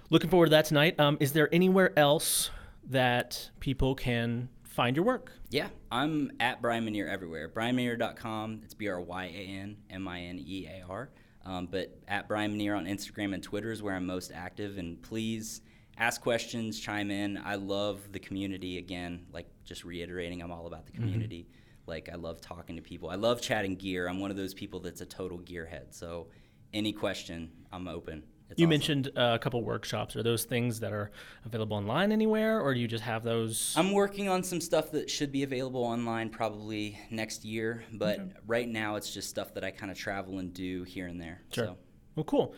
looking 0.09 0.29
forward 0.29 0.47
to 0.47 0.51
that 0.51 0.65
tonight. 0.65 0.99
Um, 0.99 1.17
is 1.19 1.33
there 1.33 1.47
anywhere 1.53 1.97
else 1.97 2.49
that 2.89 3.51
people 3.59 3.93
can 3.95 4.49
find 4.63 4.95
your 4.95 5.05
work? 5.05 5.31
Yeah, 5.51 5.67
I'm 5.91 6.31
at 6.39 6.63
Bryan 6.63 6.83
Minear 6.85 7.07
everywhere. 7.07 7.47
BryanMinear.com. 7.47 8.61
It's 8.63 8.73
B 8.73 8.87
R 8.87 8.99
Y 8.99 9.25
A 9.25 9.47
N 9.61 9.77
M 9.91 10.07
I 10.07 10.21
N 10.21 10.39
E 10.43 10.67
A 10.67 10.83
R. 10.89 11.09
Um, 11.45 11.67
but 11.69 11.97
at 12.07 12.27
Bryan 12.27 12.57
Minear 12.57 12.75
on 12.75 12.85
Instagram 12.85 13.33
and 13.33 13.43
Twitter 13.43 13.71
is 13.71 13.83
where 13.83 13.95
I'm 13.95 14.05
most 14.05 14.31
active. 14.33 14.77
And 14.77 15.01
please 15.01 15.61
ask 15.97 16.21
questions, 16.21 16.79
chime 16.79 17.11
in. 17.11 17.37
I 17.37 17.55
love 17.55 18.11
the 18.11 18.19
community. 18.19 18.77
Again, 18.77 19.25
like 19.31 19.47
just 19.65 19.83
reiterating, 19.83 20.41
I'm 20.41 20.51
all 20.51 20.67
about 20.67 20.85
the 20.85 20.93
mm-hmm. 20.93 21.01
community. 21.01 21.41
Mm-hmm. 21.41 21.89
Like 21.91 22.09
I 22.11 22.15
love 22.15 22.39
talking 22.39 22.75
to 22.77 22.81
people. 22.81 23.09
I 23.09 23.15
love 23.15 23.41
chatting 23.41 23.75
gear. 23.75 24.07
I'm 24.07 24.19
one 24.19 24.31
of 24.31 24.37
those 24.37 24.53
people 24.53 24.79
that's 24.79 25.01
a 25.01 25.05
total 25.05 25.39
gearhead. 25.39 25.93
So 25.93 26.27
any 26.73 26.93
question, 26.93 27.51
I'm 27.71 27.87
open. 27.87 28.23
It's 28.53 28.59
you 28.59 28.65
awesome. 28.65 28.69
mentioned 28.69 29.11
uh, 29.15 29.31
a 29.33 29.39
couple 29.39 29.63
workshops. 29.63 30.15
Are 30.15 30.23
those 30.23 30.45
things 30.45 30.79
that 30.81 30.93
are 30.93 31.11
available 31.45 31.75
online 31.75 32.11
anywhere, 32.11 32.61
or 32.61 32.73
do 32.73 32.79
you 32.79 32.87
just 32.87 33.03
have 33.03 33.23
those? 33.23 33.73
I'm 33.75 33.91
working 33.91 34.29
on 34.29 34.43
some 34.43 34.61
stuff 34.61 34.91
that 34.91 35.09
should 35.09 35.31
be 35.31 35.41
available 35.43 35.83
online 35.83 36.29
probably 36.29 36.99
next 37.09 37.43
year, 37.43 37.83
but 37.91 38.19
okay. 38.19 38.31
right 38.45 38.67
now 38.67 38.95
it's 38.95 39.11
just 39.11 39.29
stuff 39.29 39.55
that 39.55 39.63
I 39.63 39.71
kind 39.71 39.91
of 39.91 39.97
travel 39.97 40.37
and 40.37 40.53
do 40.53 40.83
here 40.83 41.07
and 41.07 41.19
there. 41.19 41.41
Sure. 41.51 41.65
So. 41.65 41.77
Well, 42.15 42.25
cool. 42.25 42.55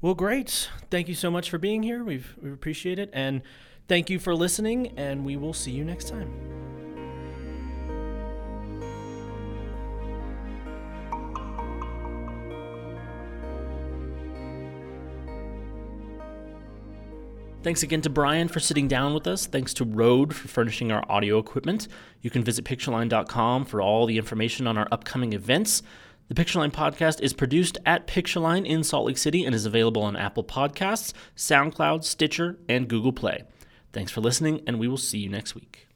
Well, 0.00 0.14
great. 0.14 0.70
Thank 0.90 1.08
you 1.08 1.14
so 1.14 1.30
much 1.30 1.50
for 1.50 1.58
being 1.58 1.82
here. 1.82 2.02
We've 2.02 2.34
we 2.40 2.50
appreciate 2.50 2.98
it, 2.98 3.10
and 3.12 3.42
thank 3.86 4.08
you 4.08 4.18
for 4.18 4.34
listening. 4.34 4.94
And 4.96 5.26
we 5.26 5.36
will 5.36 5.52
see 5.52 5.72
you 5.72 5.84
next 5.84 6.08
time. 6.08 6.77
Thanks 17.68 17.82
again 17.82 18.00
to 18.00 18.08
Bryan 18.08 18.48
for 18.48 18.60
sitting 18.60 18.88
down 18.88 19.12
with 19.12 19.26
us. 19.26 19.44
Thanks 19.44 19.74
to 19.74 19.84
Rode 19.84 20.34
for 20.34 20.48
furnishing 20.48 20.90
our 20.90 21.04
audio 21.06 21.36
equipment. 21.36 21.86
You 22.22 22.30
can 22.30 22.42
visit 22.42 22.64
pictureline.com 22.64 23.66
for 23.66 23.82
all 23.82 24.06
the 24.06 24.16
information 24.16 24.66
on 24.66 24.78
our 24.78 24.88
upcoming 24.90 25.34
events. 25.34 25.82
The 26.28 26.34
Pictureline 26.34 26.72
podcast 26.72 27.20
is 27.20 27.34
produced 27.34 27.76
at 27.84 28.06
Pictureline 28.06 28.64
in 28.64 28.84
Salt 28.84 29.04
Lake 29.04 29.18
City 29.18 29.44
and 29.44 29.54
is 29.54 29.66
available 29.66 30.00
on 30.00 30.16
Apple 30.16 30.44
Podcasts, 30.44 31.12
SoundCloud, 31.36 32.04
Stitcher, 32.04 32.58
and 32.70 32.88
Google 32.88 33.12
Play. 33.12 33.42
Thanks 33.92 34.12
for 34.12 34.22
listening, 34.22 34.62
and 34.66 34.78
we 34.78 34.88
will 34.88 34.96
see 34.96 35.18
you 35.18 35.28
next 35.28 35.54
week. 35.54 35.87